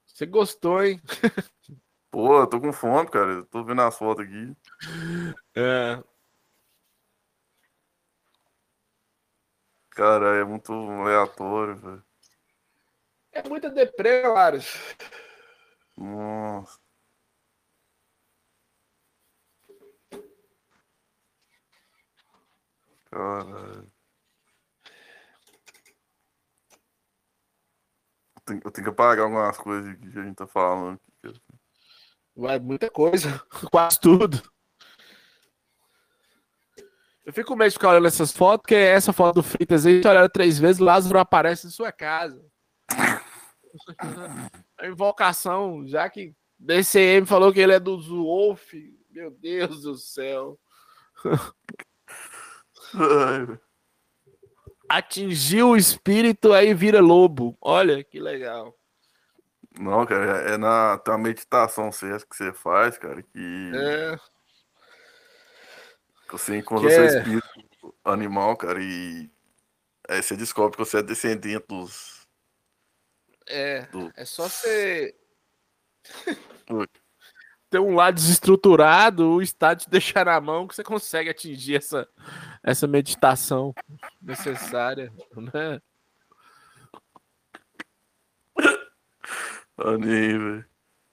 [0.06, 1.00] Você gostou, hein?
[2.10, 3.30] Pô, eu tô com fome, cara.
[3.32, 4.56] Eu tô vendo as fotos aqui.
[5.54, 6.02] É.
[9.90, 12.04] Cara, é muito aleatório, velho.
[13.32, 14.74] É muita deprê, Laros.
[15.96, 16.78] Nossa.
[23.10, 23.90] Caralho.
[28.64, 30.98] Eu tenho, que apagar algumas coisas que a gente tá falando.
[32.38, 33.42] Vai, muita coisa.
[33.68, 34.40] Quase tudo.
[37.26, 40.28] Eu fico meio ficar olhando essas fotos, porque essa foto do Fritas aí, você olha
[40.28, 42.40] três vezes, Lázaro aparece em sua casa.
[44.78, 48.72] A invocação, já que DCM falou que ele é do Wolf,
[49.10, 50.56] meu Deus do céu.
[54.88, 57.58] Atingiu o espírito, aí vira lobo.
[57.60, 58.77] Olha que legal.
[59.78, 63.72] Não, cara, é na tua meditação que você faz, cara, que.
[63.74, 64.18] É.
[66.30, 67.06] Você encontra que seu é...
[67.06, 69.30] espírito animal, cara, e
[70.08, 72.26] aí você descobre que você é descendente dos.
[73.46, 73.82] É.
[73.86, 74.10] Do...
[74.16, 75.14] É só você.
[77.70, 82.08] ter um lado desestruturado, o estado te deixar na mão que você consegue atingir essa,
[82.64, 83.72] essa meditação
[84.20, 85.80] necessária, né?
[89.78, 90.66] Aninho, velho.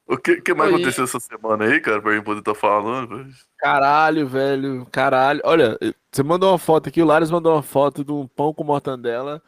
[0.07, 0.76] O que, que mais aí.
[0.76, 3.34] aconteceu essa semana aí, cara, pra gente poder estar tá falando, velho?
[3.57, 5.41] Caralho, velho, caralho.
[5.43, 5.78] Olha,
[6.11, 9.41] você mandou uma foto aqui, o Lares mandou uma foto de um pão com mortandela.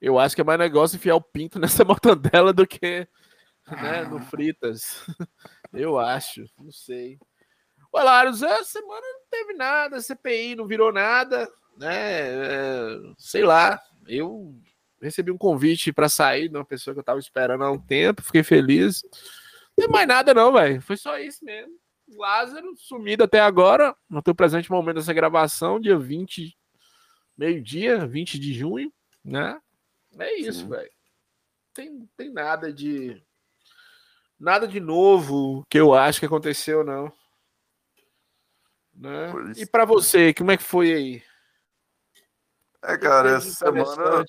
[0.00, 3.06] Eu acho que é mais negócio enfiar o pinto nessa mortandela do que
[3.70, 5.04] né, no fritas.
[5.72, 7.18] Eu acho, não sei.
[7.92, 11.92] Ô, Laros, essa semana não teve nada, CPI não virou nada, né?
[11.92, 14.54] É, sei lá, eu
[15.00, 18.22] recebi um convite para sair de uma pessoa que eu tava esperando há um tempo,
[18.22, 19.02] fiquei feliz.
[19.76, 20.80] Não tem mais nada, não, velho.
[20.82, 21.72] Foi só isso mesmo.
[22.16, 23.96] Lázaro, sumido até agora.
[24.08, 26.56] Não tô presente no momento dessa gravação, dia 20,
[27.36, 28.92] meio-dia, 20 de junho,
[29.24, 29.60] né?
[30.18, 30.90] É isso, velho.
[31.72, 33.22] Tem, tem nada de.
[34.38, 37.12] Nada de novo que eu acho que aconteceu, não.
[38.94, 39.32] Né?
[39.56, 41.22] E para você, como é que foi aí?
[42.82, 44.24] É, cara, essa semana.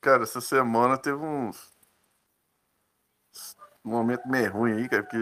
[0.00, 1.74] Cara, essa semana teve uns.
[3.84, 5.18] Um momento meio ruim aí, cara, porque.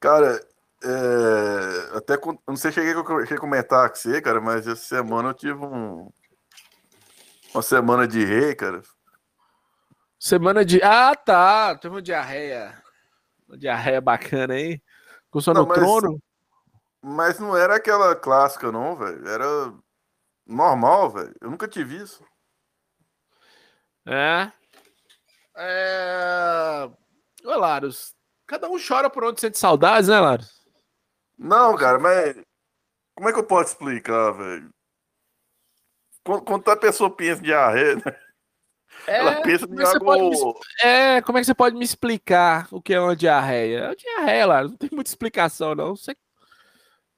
[0.00, 0.40] Cara,
[0.84, 5.34] é, até não sei se cheguei a comentar com você, cara, mas essa semana eu
[5.34, 6.10] tive um,
[7.54, 8.82] uma semana de rei, cara.
[10.18, 10.80] Semana de.
[10.82, 11.76] Ah, tá.
[11.76, 12.80] Teve uma diarreia.
[13.48, 14.80] Uma diarreia bacana aí.
[15.24, 16.22] Ficou no mas, trono?
[17.02, 19.26] Mas não era aquela clássica, não, velho.
[19.26, 19.74] Era
[20.46, 21.34] normal, velho.
[21.40, 22.24] Eu nunca tive isso.
[24.06, 24.50] É.
[25.56, 26.90] É.
[27.44, 28.14] Ô, Laros,
[28.46, 30.62] cada um chora por onde sente saudades, né, Laros?
[31.38, 32.36] Não, cara, mas
[33.14, 34.70] como é que eu posso explicar, velho?
[36.24, 38.18] Quando, quando a pessoa pensa em diarreia, né?
[39.06, 40.30] É, ela pensa em algo...
[40.30, 40.88] Me...
[40.88, 43.78] É, como é que você pode me explicar o que é uma diarreia?
[43.78, 45.96] É uma diarreia, lá, não tem muita explicação, não.
[45.96, 46.16] Você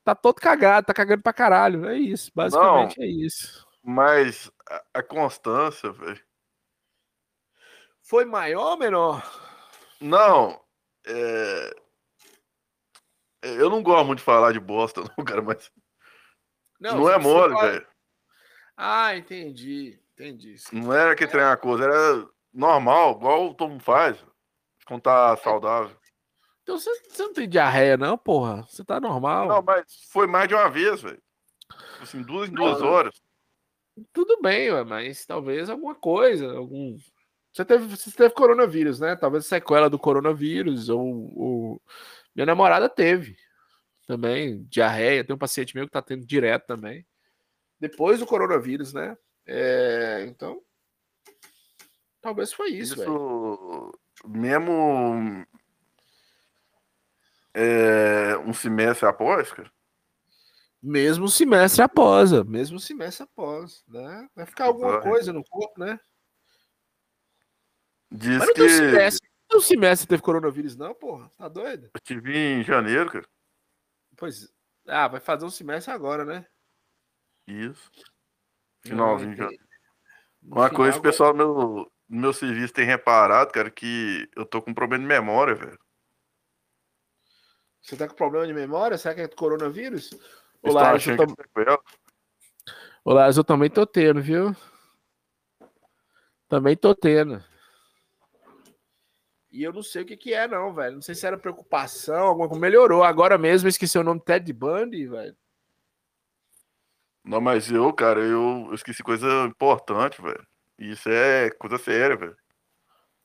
[0.03, 1.87] tá todo cagado, tá cagando pra caralho.
[1.87, 3.67] É isso, basicamente não, é isso.
[3.83, 6.24] Mas a, a constância, velho.
[8.05, 9.23] Foi maior ou menor?
[10.01, 10.61] Não,
[11.07, 11.77] é...
[13.43, 15.71] Eu não gosto muito de falar de bosta, não, cara, mas.
[16.81, 17.71] Não, não é mole, fala...
[17.71, 17.87] velho.
[18.77, 19.99] Ah, entendi.
[20.13, 20.57] Entendi.
[20.73, 24.17] Não era que treinar coisa, era normal, igual todo mundo faz.
[24.87, 25.97] Quando tá saudável.
[26.63, 28.63] Então você, você não tem diarreia, não, porra?
[28.63, 29.49] Você tá normal.
[29.49, 31.23] Não, mas foi mais de uma vez, velho.
[32.01, 33.21] Assim, duas em duas horas.
[34.13, 36.97] Tudo bem, mas talvez alguma coisa, algum.
[37.55, 39.15] Você teve, você teve coronavírus, né?
[39.15, 41.83] Talvez sequela do coronavírus, ou, ou
[42.35, 43.37] minha namorada teve
[44.09, 45.23] também diarreia.
[45.23, 47.07] Tem um paciente meu que tá tendo direto também.
[47.79, 49.17] Depois do coronavírus, né?
[49.47, 50.61] É, então,
[52.21, 52.95] talvez foi isso.
[52.95, 53.93] isso
[54.27, 55.47] mesmo
[57.55, 59.71] é, um semestre após, cara?
[60.83, 64.29] Mesmo semestre após, mesmo semestre após, né?
[64.35, 65.03] Vai ficar alguma Vai.
[65.03, 66.01] coisa no corpo, né?
[68.17, 68.69] Diz Mas não que...
[68.69, 71.31] semestre o semestre teve coronavírus, não, porra?
[71.37, 71.91] Tá doido?
[71.95, 73.27] Eu tive em janeiro, cara.
[74.17, 74.53] Pois.
[74.87, 76.47] Ah, vai fazer um semestre agora, né?
[77.47, 77.91] Isso.
[78.85, 79.65] Finalzinho de janeiro.
[80.43, 84.45] Uma final, coisa que o pessoal do meu, meu serviço tem reparado, cara, que eu
[84.45, 85.79] tô com problema de memória, velho.
[87.81, 88.99] Você tá com problema de memória?
[88.99, 90.11] Será que é coronavírus?
[90.63, 91.83] Olá, eu, tô...
[93.05, 94.55] Olá, eu também tô tendo, viu?
[96.49, 97.43] Também tô tendo.
[99.55, 100.97] E eu não sei o que que é, não, velho.
[100.97, 102.61] Não sei se era preocupação, alguma coisa.
[102.61, 103.05] Melhorou.
[103.05, 105.37] Agora mesmo esqueci o nome Ted Bundy, velho.
[107.25, 110.45] Não, mas eu, cara, eu, eu esqueci coisa importante, velho.
[110.77, 112.37] Isso é coisa séria, velho.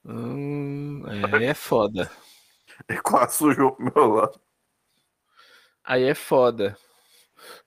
[0.06, 2.12] Hum, é, é foda.
[2.88, 4.40] É quase sujou pro meu lado.
[5.84, 6.78] Aí é foda.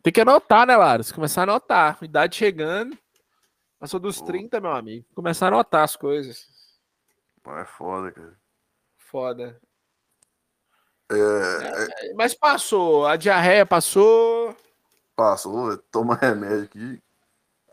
[0.04, 1.10] Tem que anotar, né, Laros?
[1.10, 1.98] Começar a anotar.
[2.00, 2.96] Idade chegando.
[3.80, 4.26] Passou dos Pô.
[4.26, 5.04] 30, meu amigo.
[5.16, 6.46] Começar a anotar as coisas.
[7.44, 8.41] É foda, cara
[9.12, 9.60] foda.
[11.10, 12.14] É, é, é...
[12.14, 14.56] Mas passou, a diarreia passou.
[15.14, 17.02] Passou, toma remédio aqui.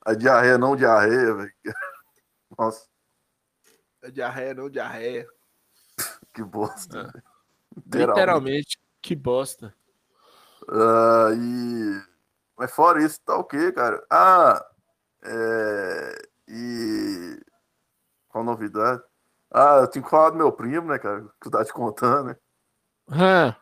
[0.06, 1.54] A diarreia não diarreia, velho.
[2.58, 2.86] Nossa.
[4.04, 5.26] A diarreia não diarreia.
[6.34, 7.10] que bosta.
[7.16, 7.98] É.
[7.98, 9.74] Literalmente, que bosta.
[10.64, 12.04] Uh, e...
[12.58, 14.06] Mas fora isso, tá o quê, cara?
[14.10, 14.66] Ah,
[15.24, 16.22] é...
[16.50, 17.40] e...
[18.28, 19.02] Qual novidade?
[19.52, 21.22] Ah, eu tinha que falar do meu primo, né, cara?
[21.24, 22.38] Que tu tá te contando, né?
[23.10, 23.56] Hã?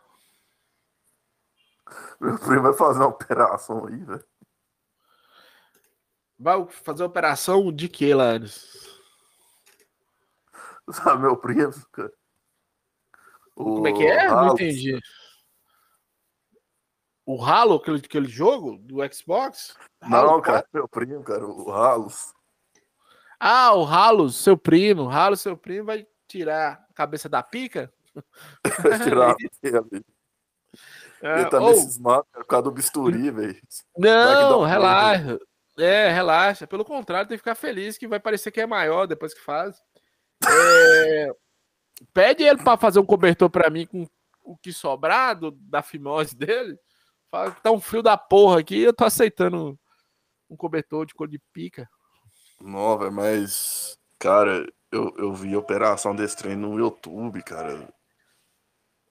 [2.20, 4.26] Meu primo vai fazer uma operação aí, velho.
[6.38, 9.00] Vai fazer operação de que, Lares?
[10.92, 12.14] Sabe, meu primo, cara?
[13.56, 14.28] O Como é que é?
[14.28, 14.48] Halo.
[14.48, 15.00] Não entendi.
[17.26, 19.76] O Halo, aquele, aquele jogo do Xbox?
[20.02, 22.08] Halo Não, cara, meu primo, cara, o Halo.
[23.40, 27.92] Ah, o Ralo, seu primo, o Ralo, seu primo, vai tirar a cabeça da pica?
[28.82, 30.06] Vai tirar a pica dele.
[31.22, 31.74] É, Ele tá ou...
[31.76, 33.60] cismado por causa do bisturi, velho.
[33.96, 35.40] Não, relaxa.
[35.78, 36.66] É, relaxa.
[36.66, 39.80] Pelo contrário, tem que ficar feliz que vai parecer que é maior depois que faz.
[40.48, 41.32] É...
[42.14, 44.08] Pede ele para fazer um cobertor para mim com
[44.44, 46.78] o que sobrar do, da fimose dele.
[47.30, 49.78] Fala que tá um frio da porra aqui eu tô aceitando
[50.50, 51.90] um cobertor de cor de pica.
[52.60, 57.88] Nova, mas, cara, eu, eu vi a operação desse trem no YouTube, cara.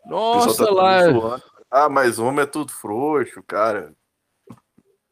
[0.05, 1.40] Nossa, tá lá.
[1.70, 3.94] Ah, mas homem é tudo frouxo, cara.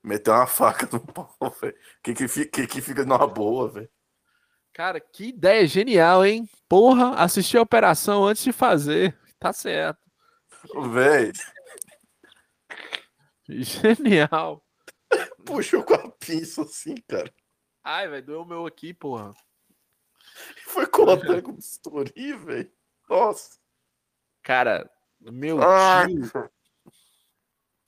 [0.02, 1.76] Meteu uma faca no pau, velho.
[2.02, 3.90] Que que, fica, que que fica numa boa, velho.
[4.72, 6.48] Cara, que ideia genial, hein?
[6.68, 9.16] Porra, assistir a operação antes de fazer.
[9.38, 10.00] Tá certo.
[10.92, 11.32] Velho.
[13.46, 14.64] Genial.
[15.44, 17.32] puxou com a pinça assim, cara.
[17.84, 19.34] Ai, velho, doeu o meu aqui, porra.
[20.66, 22.72] Foi cortando com bisturi, velho.
[23.08, 23.58] Nossa.
[24.42, 26.50] Cara, meu Ai, tio,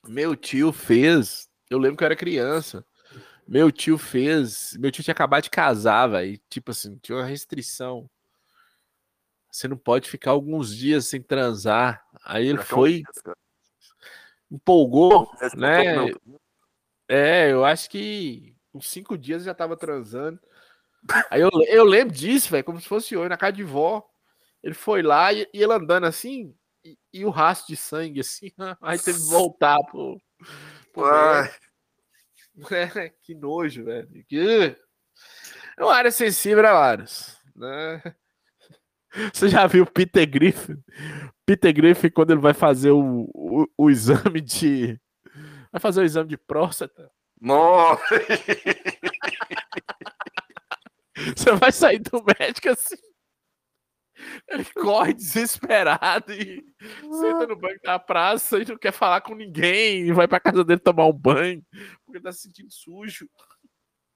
[0.06, 1.48] meu tio fez.
[1.70, 2.84] Eu lembro que eu era criança.
[3.48, 4.76] Meu tio fez.
[4.78, 6.38] Meu tio tinha acabado de casar, velho.
[6.50, 8.08] Tipo assim, tinha uma restrição.
[9.50, 12.04] Você não pode ficar alguns dias sem transar.
[12.22, 13.02] Aí ele foi,
[14.50, 16.10] empolgou, né?
[17.08, 20.38] É, eu acho que uns cinco dias já tava transando.
[21.30, 24.06] Aí eu, eu lembro disso, velho, como se fosse hoje, na casa de vó.
[24.62, 26.54] Ele foi lá e, e ele andando assim,
[26.84, 28.50] e, e o rastro de sangue, assim,
[28.82, 30.20] aí teve que voltar pro.
[30.92, 31.04] pro.
[32.70, 34.08] É, que nojo, velho.
[34.26, 34.74] Que...
[35.78, 37.38] É uma área sensível, né, Laros?
[37.54, 38.02] Né?
[39.30, 40.82] Você já viu o Peter Griffin?
[41.44, 44.98] Peter Griffin, quando ele vai fazer o, o, o exame de.
[45.70, 47.10] Vai fazer o exame de próstata.
[47.40, 48.14] Nossa.
[51.36, 52.96] Você vai sair do médico assim.
[54.48, 56.64] Ele corre desesperado e
[57.02, 60.06] senta no banco da praça e não quer falar com ninguém.
[60.06, 61.62] E vai pra casa dele tomar um banho
[62.04, 63.28] porque tá se sentindo sujo.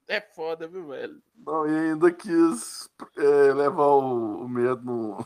[0.07, 1.21] É foda, viu, velho?
[1.35, 5.23] Não, e ainda quis é, levar o, o medo no,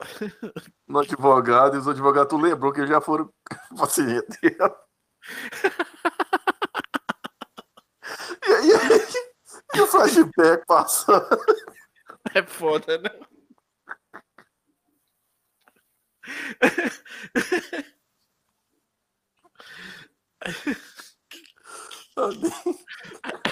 [0.86, 3.32] no advogado, e os advogados tu lembrou que já foram
[3.76, 4.56] paciente dele.
[8.44, 8.72] E aí,
[9.74, 11.26] e o flashback passando.
[12.34, 13.10] É foda, né?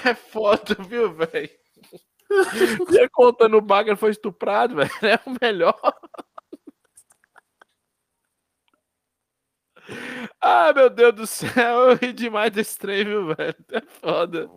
[0.05, 1.49] É foda, viu, velho?
[2.89, 4.89] Ele contando o ele foi estuprado, velho.
[5.03, 5.79] É o melhor.
[10.39, 13.55] Ah, meu Deus do céu, eu ri demais desse trem, viu, velho?
[13.71, 14.49] É foda.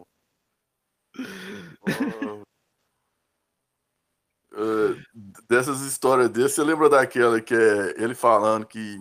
[4.57, 8.97] É, dessas histórias dele, você lembra daquela que é ele falando que,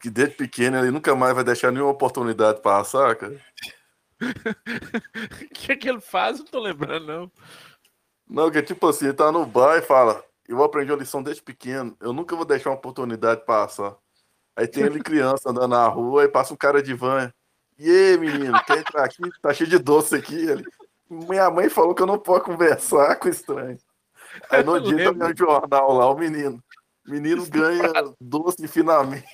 [0.00, 3.40] que desde pequeno ele nunca mais vai deixar nenhuma oportunidade passar, cara?
[4.20, 6.38] O que, é que ele faz?
[6.38, 7.32] Não tô lembrando, não.
[8.28, 11.22] Não, que é tipo assim, ele tá no bar e fala, eu aprendi uma lição
[11.22, 13.96] desde pequeno, eu nunca vou deixar uma oportunidade passar.
[14.54, 17.32] Aí tem ele criança andando na rua, aí passa um cara de van.
[17.78, 19.22] E aí, menino, quer entrar aqui?
[19.40, 20.34] Tá cheio de doce aqui.
[20.34, 20.64] Ele,
[21.10, 23.76] Minha mãe falou que eu não posso conversar com estranho.
[24.48, 25.28] Aí no Eu dia tá lembro.
[25.28, 26.62] no jornal lá, o menino.
[27.04, 27.90] Menino ganha
[28.20, 29.26] doce finalmente.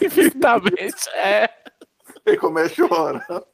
[0.00, 1.48] Infinitamente, é.
[2.24, 3.46] Ele começa chorando.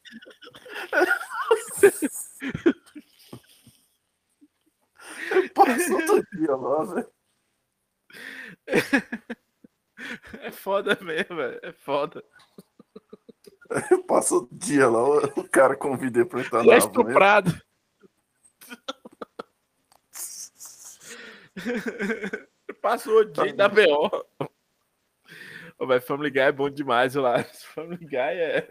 [5.31, 7.11] Ele passa outro dia lá, velho.
[10.41, 11.61] É foda mesmo, velho.
[11.63, 12.25] É foda.
[13.71, 16.87] Ele Passa o dia lá, o cara convida ele pra entrar Ele é na van.
[16.87, 17.63] estuprado.
[22.81, 24.25] Passou o dia da BO.
[25.79, 27.45] Ô, velho, Family Guy é bom demais, lá.
[27.75, 28.69] Family Guy é.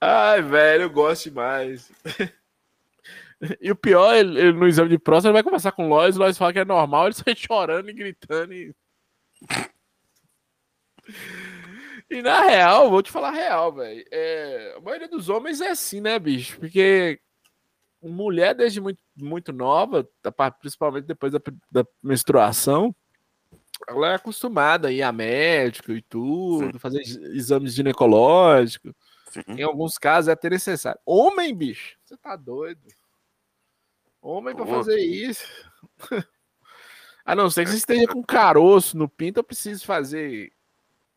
[0.00, 1.90] Ai, velho, eu gosto demais.
[3.60, 6.16] E o pior, ele, ele no exame de próstata, ele vai conversar com o Lois,
[6.16, 8.54] o Lois fala que é normal, ele sai chorando e gritando.
[8.54, 8.74] E...
[12.10, 14.04] e na real, vou te falar a real, velho.
[14.10, 16.58] É, a maioria dos homens é assim, né, bicho?
[16.58, 17.20] Porque
[18.02, 21.40] mulher, desde muito, muito nova, pa- principalmente depois da,
[21.70, 22.94] da menstruação,
[23.88, 28.92] ela é acostumada a ir a médico e tudo, fazer ex- exames ginecológicos.
[29.30, 29.42] Sim.
[29.48, 31.00] Em alguns casos é até necessário.
[31.04, 32.80] Homem, bicho, você tá doido.
[34.22, 34.70] Homem pra Pô.
[34.76, 35.44] fazer isso.
[37.24, 40.52] A não ser que você esteja com caroço no pinto, eu preciso fazer.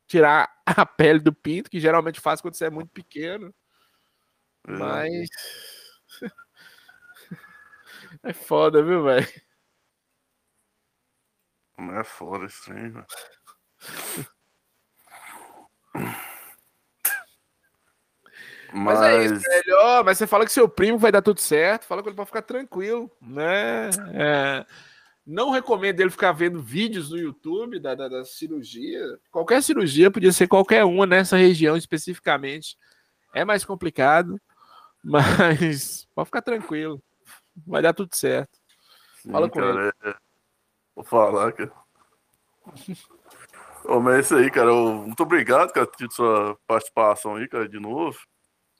[0.09, 3.53] Tirar a pele do pinto, que geralmente faz quando você é muito pequeno.
[4.67, 4.71] É.
[4.71, 5.29] Mas.
[8.23, 9.27] É foda, viu, velho?
[11.77, 13.05] Não é foda esse trem, velho.
[18.73, 19.77] Mas, é isso, velho.
[19.79, 22.25] Ó, mas você fala que seu primo vai dar tudo certo, fala com ele pra
[22.25, 23.89] ficar tranquilo, né?
[24.13, 24.65] É,
[25.29, 28.99] não recomendo ele ficar vendo vídeos no YouTube da, da, da cirurgia.
[29.29, 32.75] Qualquer cirurgia podia ser qualquer uma nessa região especificamente.
[33.31, 34.41] É mais complicado,
[35.03, 36.99] mas pode ficar tranquilo.
[37.67, 38.57] Vai dar tudo certo.
[39.21, 40.15] Sim, fala com cara, é-
[40.95, 41.71] Vou falar, cara.
[43.85, 44.73] Ô, mas é isso aí, cara.
[44.73, 48.17] Muito obrigado, cara, por sua participação aí, cara, de novo.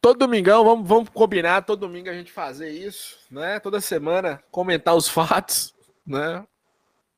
[0.01, 3.59] Todo domingão, vamos, vamos combinar todo domingo a gente fazer isso, né?
[3.59, 5.75] Toda semana comentar os fatos,
[6.09, 6.45] né?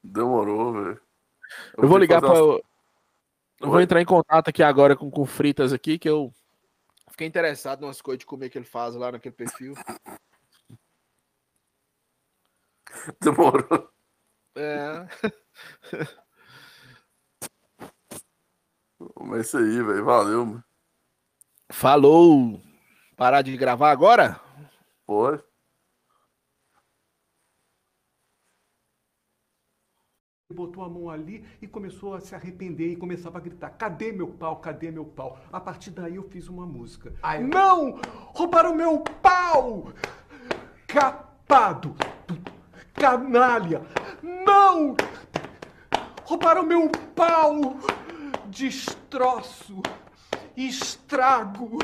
[0.03, 1.01] Demorou, velho.
[1.77, 2.61] Eu vou ligar para Eu
[3.59, 6.33] vou entrar em contato aqui agora com o Fritas aqui, que eu
[7.09, 9.73] fiquei interessado nas coisas de comer que ele faz lá naquele perfil.
[13.21, 13.89] Demorou.
[14.55, 15.07] É.
[19.19, 20.05] Mas é isso aí, velho.
[20.05, 20.63] Valeu, mano.
[21.71, 22.61] Falou!
[23.15, 24.39] Parar de gravar agora?
[25.05, 25.41] Pode.
[30.51, 34.27] Botou a mão ali e começou a se arrepender e começava a gritar: Cadê meu
[34.27, 34.57] pau?
[34.57, 35.39] Cadê meu pau?
[35.51, 37.13] A partir daí eu fiz uma música.
[37.23, 37.99] Ai, não!
[38.33, 39.91] Roubaram meu pau!
[40.87, 41.95] Capado!
[42.93, 43.81] Canalha!
[44.21, 44.95] Não!
[46.23, 47.77] Roubaram meu pau!
[48.47, 49.81] Destroço!
[50.55, 51.79] Estrago!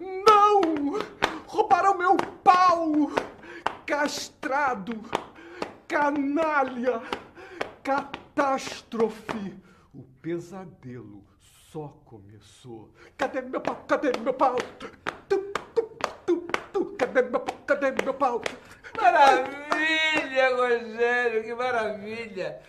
[0.00, 0.98] Não!
[1.46, 3.10] Roubaram meu pau!
[3.86, 5.00] Castrado!
[5.86, 7.02] Canalha!
[7.82, 9.56] Catástrofe!
[9.94, 11.24] O pesadelo
[11.72, 12.92] só começou.
[13.16, 13.84] Cadê meu pau?
[13.88, 14.56] Cadê meu pau?
[14.78, 14.88] Tu,
[15.28, 15.38] tu,
[15.74, 16.94] tu, tu.
[16.98, 17.56] Cadê meu pau?
[17.66, 18.42] Cadê meu pau?
[18.96, 22.60] Maravilha, Rogério, que maravilha!